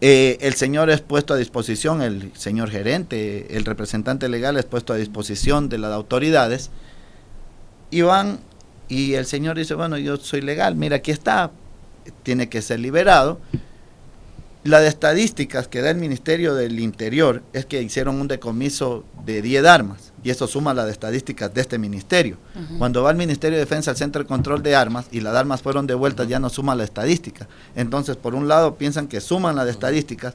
Eh, 0.00 0.36
el 0.40 0.54
señor 0.54 0.90
es 0.90 1.00
puesto 1.00 1.32
a 1.32 1.36
disposición, 1.38 2.02
el 2.02 2.30
señor 2.36 2.70
gerente, 2.70 3.56
el 3.56 3.64
representante 3.64 4.28
legal 4.28 4.56
es 4.58 4.66
puesto 4.66 4.92
a 4.92 4.96
disposición 4.96 5.68
de 5.68 5.78
las 5.78 5.92
autoridades 5.92 6.70
y 7.90 8.02
van 8.02 8.40
y 8.88 9.14
el 9.14 9.26
señor 9.26 9.56
dice, 9.56 9.74
bueno, 9.74 9.96
yo 9.98 10.16
soy 10.16 10.40
legal, 10.40 10.76
mira, 10.76 10.96
aquí 10.96 11.10
está, 11.10 11.50
tiene 12.22 12.48
que 12.48 12.62
ser 12.62 12.80
liberado. 12.80 13.40
La 14.62 14.80
de 14.80 14.88
estadísticas 14.88 15.68
que 15.68 15.82
da 15.82 15.90
el 15.90 15.98
Ministerio 15.98 16.54
del 16.54 16.80
Interior 16.80 17.42
es 17.52 17.66
que 17.66 17.82
hicieron 17.82 18.18
un 18.18 18.28
decomiso 18.28 19.04
de 19.26 19.42
10 19.42 19.66
armas, 19.66 20.12
y 20.22 20.30
eso 20.30 20.46
suma 20.46 20.72
la 20.72 20.86
de 20.86 20.92
estadísticas 20.92 21.52
de 21.52 21.60
este 21.60 21.78
ministerio. 21.78 22.38
Cuando 22.78 23.02
va 23.02 23.10
el 23.10 23.16
Ministerio 23.18 23.58
de 23.58 23.64
Defensa 23.64 23.90
al 23.90 23.98
Centro 23.98 24.22
de 24.22 24.28
Control 24.28 24.62
de 24.62 24.74
Armas 24.74 25.06
y 25.12 25.20
las 25.20 25.34
armas 25.36 25.60
fueron 25.60 25.86
devueltas, 25.86 26.28
ya 26.28 26.38
no 26.38 26.48
suma 26.48 26.74
la 26.74 26.84
estadística. 26.84 27.46
Entonces, 27.76 28.16
por 28.16 28.34
un 28.34 28.48
lado, 28.48 28.76
piensan 28.76 29.06
que 29.06 29.20
suman 29.20 29.54
la 29.54 29.66
de 29.66 29.70
estadísticas, 29.70 30.34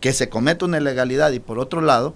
que 0.00 0.12
se 0.12 0.28
comete 0.28 0.64
una 0.64 0.78
ilegalidad, 0.78 1.32
y 1.32 1.40
por 1.40 1.58
otro 1.58 1.80
lado, 1.80 2.14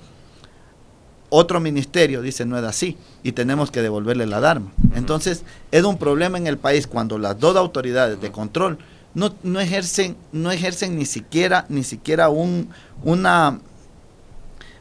otro 1.30 1.60
ministerio 1.60 2.20
dice 2.20 2.44
no 2.44 2.58
es 2.58 2.64
así 2.64 2.98
y 3.22 3.32
tenemos 3.32 3.70
que 3.70 3.80
devolverle 3.82 4.26
la 4.26 4.38
arma. 4.38 4.72
Entonces 4.94 5.44
es 5.70 5.84
un 5.84 5.96
problema 5.96 6.36
en 6.36 6.46
el 6.46 6.58
país 6.58 6.86
cuando 6.86 7.18
las 7.18 7.38
dos 7.38 7.56
autoridades 7.56 8.20
de 8.20 8.30
control 8.30 8.78
no, 9.14 9.34
no 9.42 9.60
ejercen 9.60 10.16
no 10.32 10.50
ejercen 10.50 10.96
ni 10.96 11.06
siquiera 11.06 11.64
ni 11.68 11.84
siquiera 11.84 12.28
un 12.28 12.68
una 13.02 13.60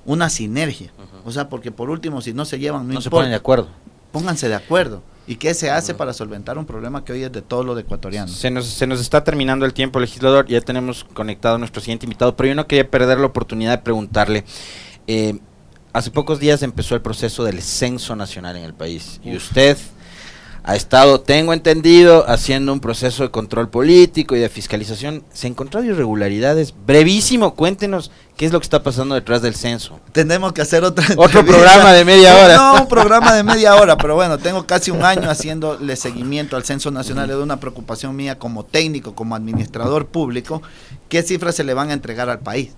una 0.06 0.30
sinergia. 0.30 0.92
O 1.24 1.32
sea, 1.32 1.50
porque 1.50 1.72
por 1.72 1.90
último 1.90 2.22
si 2.22 2.34
no 2.34 2.46
se 2.46 2.60
llevan 2.60 2.88
no, 2.88 3.00
se 3.00 3.10
ponen 3.10 3.30
de 3.30 3.36
acuerdo. 3.36 3.70
Pónganse 4.12 4.50
de 4.50 4.56
acuerdo. 4.56 5.04
¿Y 5.28 5.36
qué 5.36 5.54
se 5.54 5.70
hace 5.70 5.94
para 5.94 6.12
solventar 6.12 6.58
un 6.58 6.66
problema 6.66 7.06
que 7.06 7.14
hoy 7.14 7.22
es 7.22 7.32
de 7.32 7.44
todos 7.44 7.64
los 7.64 7.80
ecuatorianos? 7.80 8.32
Se 8.32 8.50
nos, 8.50 8.66
se 8.66 8.88
nos 8.88 9.00
está 9.00 9.24
terminando 9.24 9.64
el 9.64 9.76
tiempo, 9.76 10.00
legislador. 10.00 10.48
Ya 10.48 10.60
tenemos 10.60 11.04
conectado 11.04 11.54
a 11.54 11.58
nuestro 11.60 11.82
siguiente 11.82 12.08
invitado, 12.08 12.36
pero 12.36 12.50
yo 12.50 12.56
no 12.56 12.66
quería 12.66 12.90
perder 12.90 13.20
la 13.20 13.28
oportunidad 13.28 13.74
de 13.74 13.78
preguntarle. 13.84 14.44
Eh, 15.06 15.38
hace 15.94 16.12
pocos 16.12 16.40
días 16.40 16.62
empezó 16.64 16.96
el 16.96 17.02
proceso 17.02 17.44
del 17.44 17.62
censo 17.62 18.16
nacional 18.16 18.56
en 18.58 18.64
el 18.64 18.74
país 18.74 19.20
y 19.24 19.36
usted 19.36 19.78
ha 20.64 20.76
estado, 20.76 21.22
tengo 21.22 21.54
entendido, 21.54 22.30
haciendo 22.30 22.74
un 22.74 22.80
proceso 22.80 23.24
de 23.24 23.32
control 23.32 23.70
político 23.70 24.36
y 24.36 24.40
de 24.40 24.50
fiscalización. 24.50 25.24
¿Se 25.34 25.48
encontró 25.48 25.84
irregularidades? 25.84 26.74
Brevísimo, 26.86 27.56
cuéntenos 27.56 28.12
¿Qué 28.40 28.46
es 28.46 28.54
lo 28.54 28.60
que 28.62 28.64
está 28.64 28.82
pasando 28.82 29.16
detrás 29.16 29.42
del 29.42 29.54
censo? 29.54 30.00
Tenemos 30.14 30.54
que 30.54 30.62
hacer 30.62 30.82
otra 30.86 31.06
otro 31.18 31.46
programa 31.46 31.92
de 31.92 32.06
media 32.06 32.38
hora. 32.38 32.56
No, 32.56 32.84
un 32.84 32.88
programa 32.88 33.34
de 33.34 33.44
media 33.44 33.76
hora, 33.76 33.98
pero 33.98 34.16
bueno, 34.16 34.38
tengo 34.38 34.66
casi 34.66 34.92
un 34.92 35.04
año 35.04 35.30
haciéndole 35.30 35.98
seguimiento 35.98 36.56
al 36.56 36.64
censo 36.64 36.90
nacional. 36.90 37.30
Es 37.30 37.36
una 37.36 37.60
preocupación 37.60 38.16
mía 38.16 38.40
como 38.40 38.64
técnico, 38.64 39.14
como 39.14 39.36
administrador 39.36 40.08
público, 40.08 40.62
qué 41.10 41.22
cifras 41.22 41.56
se 41.56 41.66
le 41.66 41.74
van 41.74 41.90
a 41.90 41.94
entregar 41.94 42.30
al 42.30 42.40
país, 42.40 42.72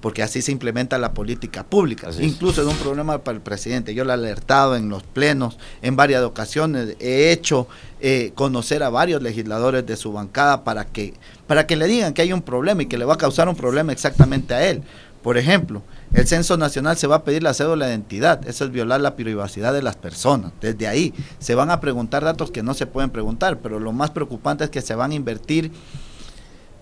porque 0.00 0.22
así 0.22 0.40
se 0.40 0.52
implementa 0.52 0.98
la 0.98 1.12
política 1.14 1.64
pública. 1.64 2.10
Incluso 2.20 2.62
es 2.62 2.68
un 2.68 2.76
problema 2.76 3.18
para 3.18 3.34
el 3.34 3.42
presidente. 3.42 3.94
Yo 3.94 4.04
lo 4.04 4.12
he 4.12 4.14
alertado 4.14 4.76
en 4.76 4.88
los 4.88 5.02
plenos, 5.02 5.58
en 5.82 5.96
varias 5.96 6.22
ocasiones, 6.22 6.94
he 7.00 7.32
hecho 7.32 7.66
eh, 8.00 8.30
conocer 8.36 8.84
a 8.84 8.90
varios 8.90 9.20
legisladores 9.20 9.84
de 9.84 9.96
su 9.96 10.12
bancada 10.12 10.62
para 10.62 10.84
que, 10.84 11.14
para 11.48 11.66
que 11.66 11.74
le 11.74 11.88
digan 11.88 12.14
que 12.14 12.22
hay 12.22 12.32
un 12.32 12.42
problema 12.42 12.84
y 12.84 12.86
que 12.86 12.98
le 12.98 13.04
va 13.04 13.14
a 13.14 13.18
causar 13.18 13.48
un 13.48 13.56
problema 13.56 13.90
exactamente 13.90 14.54
a 14.54 14.64
él. 14.64 14.84
Por 15.22 15.36
ejemplo, 15.36 15.82
el 16.14 16.26
censo 16.26 16.56
nacional 16.56 16.96
se 16.96 17.06
va 17.06 17.16
a 17.16 17.24
pedir 17.24 17.42
la 17.42 17.54
cédula 17.54 17.86
de 17.86 17.92
identidad, 17.92 18.46
eso 18.48 18.64
es 18.64 18.70
violar 18.70 19.00
la 19.00 19.16
privacidad 19.16 19.72
de 19.72 19.82
las 19.82 19.96
personas. 19.96 20.52
Desde 20.60 20.86
ahí 20.86 21.12
se 21.38 21.54
van 21.54 21.70
a 21.70 21.80
preguntar 21.80 22.24
datos 22.24 22.50
que 22.50 22.62
no 22.62 22.74
se 22.74 22.86
pueden 22.86 23.10
preguntar, 23.10 23.58
pero 23.58 23.80
lo 23.80 23.92
más 23.92 24.10
preocupante 24.10 24.64
es 24.64 24.70
que 24.70 24.80
se 24.80 24.94
van 24.94 25.10
a 25.10 25.16
invertir 25.16 25.72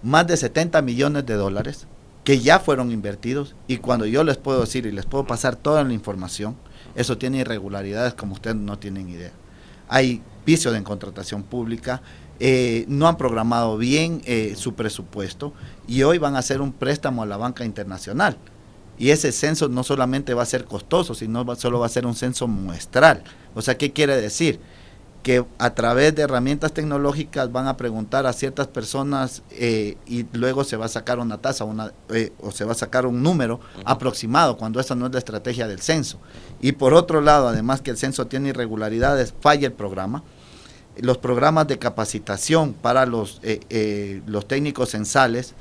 más 0.03 0.27
de 0.27 0.37
70 0.37 0.83
millones 0.83 1.25
de 1.25 1.35
dólares 1.35 1.87
que 2.25 2.41
ya 2.41 2.59
fueron 2.59 2.93
invertidos 2.93 3.55
y 3.69 3.79
cuando 3.79 4.05
yo 4.05 4.25
les 4.25 4.37
puedo 4.37 4.61
decir 4.61 4.85
y 4.85 4.93
les 4.93 5.07
puedo 5.07 5.27
pasar 5.27 5.57
toda 5.57 5.83
la 5.85 5.93
información, 5.93 6.57
eso 6.95 7.17
tiene 7.19 7.39
irregularidades 7.39 8.15
como 8.15 8.35
ustedes 8.35 8.57
no 8.57 8.79
tienen 8.79 9.09
idea. 9.09 9.33
Hay 9.89 10.23
vicios 10.45 10.75
en 10.75 10.85
contratación 10.85 11.43
pública, 11.43 12.03
eh, 12.41 12.85
no 12.89 13.09
han 13.09 13.17
programado 13.17 13.79
bien 13.79 14.23
eh, 14.25 14.55
su 14.57 14.75
presupuesto 14.75 15.53
y 15.87 16.03
hoy 16.03 16.19
van 16.19 16.37
a 16.37 16.41
hacer 16.41 16.61
un 16.61 16.73
préstamo 16.73 17.23
a 17.23 17.27
la 17.27 17.37
banca 17.37 17.65
internacional. 17.65 18.37
Y 18.99 19.11
ese 19.11 19.33
censo 19.33 19.69
no 19.69 19.83
solamente 19.83 20.35
va 20.35 20.43
a 20.43 20.47
ser 20.47 20.65
costoso, 20.65 21.15
sino 21.15 21.55
solo 21.57 21.79
va 21.79 21.87
a 21.87 21.91
ser 21.91 22.07
un 22.07 22.15
censo 22.15 22.49
muestral. 22.49 23.23
O 23.55 23.61
sea, 23.63 23.77
¿qué 23.77 23.93
quiere 23.93 24.21
decir? 24.21 24.61
que 25.27 25.45
a 25.59 25.75
través 25.75 26.15
de 26.15 26.23
herramientas 26.23 26.73
tecnológicas 26.73 27.51
van 27.51 27.67
a 27.67 27.77
preguntar 27.77 28.27
a 28.27 28.33
ciertas 28.33 28.69
personas 28.69 29.43
eh, 29.51 29.97
y 30.07 30.25
luego 30.33 30.63
se 30.63 30.77
va 30.77 30.85
a 30.85 30.89
sacar 30.89 31.19
una 31.19 31.39
tasa 31.39 31.65
una, 31.65 31.93
eh, 32.11 32.33
o 32.39 32.53
se 32.53 32.65
va 32.65 32.71
a 32.71 32.77
sacar 32.77 33.07
un 33.07 33.25
número 33.25 33.59
aproximado 33.85 34.57
cuando 34.57 34.79
esa 34.79 34.95
no 34.95 35.07
es 35.07 35.13
la 35.13 35.19
estrategia 35.19 35.67
del 35.67 35.81
censo. 35.81 36.21
Y 36.61 36.71
por 36.71 36.95
otro 36.95 37.21
lado, 37.21 37.49
además 37.49 37.81
que 37.81 37.91
el 37.91 37.97
censo 37.97 38.29
tiene 38.29 38.51
irregularidades, 38.51 39.35
falla 39.41 39.67
el 39.67 39.73
programa. 39.73 40.23
Los 40.99 41.19
programas 41.19 41.67
de 41.69 41.79
capacitación 41.79 42.73
para 42.73 43.07
los, 43.07 43.41
eh, 43.43 44.23
los 44.27 44.49
técnicos 44.49 44.91
censales, 44.91 45.55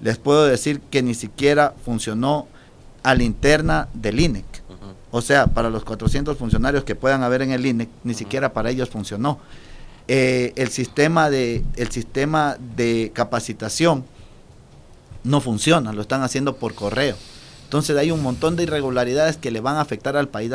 les 0.00 0.18
puedo 0.18 0.46
decir 0.46 0.80
que 0.80 1.02
ni 1.02 1.14
siquiera 1.14 1.74
funcionó 1.84 2.46
a 3.02 3.14
la 3.14 3.22
interna 3.22 3.88
del 3.94 4.20
INEC. 4.20 4.44
O 5.10 5.22
sea, 5.22 5.46
para 5.46 5.70
los 5.70 5.84
400 5.84 6.36
funcionarios 6.36 6.84
que 6.84 6.94
puedan 6.94 7.22
haber 7.22 7.42
en 7.42 7.52
el 7.52 7.64
INE, 7.64 7.88
ni 8.04 8.14
siquiera 8.14 8.52
para 8.52 8.70
ellos 8.70 8.90
funcionó. 8.90 9.38
Eh, 10.08 10.52
el, 10.56 10.68
sistema 10.68 11.30
de, 11.30 11.64
el 11.76 11.90
sistema 11.90 12.56
de 12.76 13.10
capacitación 13.14 14.04
no 15.24 15.40
funciona, 15.40 15.92
lo 15.92 16.02
están 16.02 16.22
haciendo 16.22 16.56
por 16.56 16.74
correo. 16.74 17.16
Entonces 17.64 17.96
hay 17.96 18.12
un 18.12 18.22
montón 18.22 18.54
de 18.54 18.64
irregularidades 18.64 19.36
que 19.36 19.50
le 19.50 19.60
van 19.60 19.76
a 19.76 19.80
afectar 19.80 20.16
al 20.16 20.28
país 20.28 20.50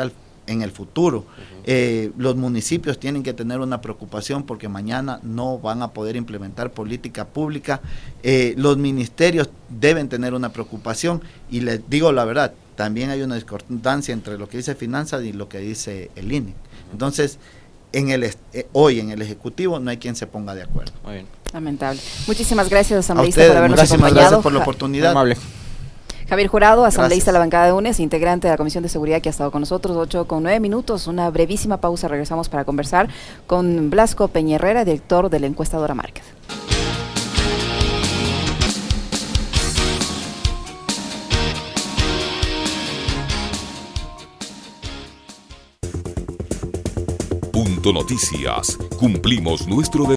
en 0.46 0.62
el 0.62 0.70
futuro. 0.70 1.24
Eh, 1.64 2.10
los 2.16 2.36
municipios 2.36 2.98
tienen 2.98 3.22
que 3.22 3.32
tener 3.32 3.60
una 3.60 3.80
preocupación 3.80 4.42
porque 4.44 4.68
mañana 4.68 5.20
no 5.22 5.58
van 5.58 5.82
a 5.82 5.88
poder 5.92 6.16
implementar 6.16 6.72
política 6.72 7.26
pública. 7.26 7.80
Eh, 8.22 8.54
los 8.56 8.76
ministerios 8.76 9.50
deben 9.68 10.08
tener 10.08 10.34
una 10.34 10.52
preocupación 10.52 11.22
y 11.50 11.60
les 11.60 11.88
digo 11.88 12.12
la 12.12 12.24
verdad, 12.24 12.52
también 12.76 13.10
hay 13.10 13.22
una 13.22 13.36
discordancia 13.36 14.12
entre 14.12 14.38
lo 14.38 14.48
que 14.48 14.56
dice 14.56 14.74
Finanzas 14.74 15.22
y 15.24 15.32
lo 15.32 15.48
que 15.48 15.58
dice 15.58 16.10
el 16.16 16.32
INE. 16.32 16.54
Entonces, 16.90 17.38
en 17.92 18.10
el 18.10 18.24
eh, 18.24 18.66
hoy 18.72 19.00
en 19.00 19.10
el 19.10 19.22
Ejecutivo 19.22 19.78
no 19.78 19.90
hay 19.90 19.98
quien 19.98 20.16
se 20.16 20.26
ponga 20.26 20.54
de 20.54 20.62
acuerdo. 20.62 20.92
Muy 21.04 21.14
bien. 21.14 21.26
Lamentable. 21.52 22.00
Muchísimas 22.26 22.70
gracias, 22.70 23.00
asambleísta, 23.00 23.46
por 23.46 23.56
habernos 23.56 23.80
acompañado. 23.80 24.14
Gracias 24.14 24.42
por 24.42 24.52
la 24.52 24.60
oportunidad. 24.60 25.10
Amable. 25.10 25.36
Javier 26.32 26.48
Jurado, 26.48 26.86
asambleísta 26.86 27.30
de 27.30 27.34
la 27.34 27.40
bancada 27.40 27.66
de 27.66 27.72
UNES, 27.74 28.00
integrante 28.00 28.48
de 28.48 28.54
la 28.54 28.56
Comisión 28.56 28.82
de 28.82 28.88
Seguridad 28.88 29.20
que 29.20 29.28
ha 29.28 29.32
estado 29.32 29.50
con 29.50 29.60
nosotros, 29.60 29.98
8 29.98 30.26
con 30.26 30.42
9 30.42 30.60
minutos, 30.60 31.06
una 31.06 31.28
brevísima 31.28 31.76
pausa, 31.76 32.08
regresamos 32.08 32.48
para 32.48 32.64
conversar 32.64 33.10
con 33.46 33.90
Blasco 33.90 34.28
Peñerrera, 34.28 34.86
director 34.86 35.28
de 35.28 35.40
la 35.40 35.46
encuestadora 35.46 35.94
Márquez. 35.94 36.24
Punto 47.52 47.92
Noticias. 47.92 48.78
Cumplimos 48.98 49.66
nuestro 49.66 50.04
deber. 50.04 50.10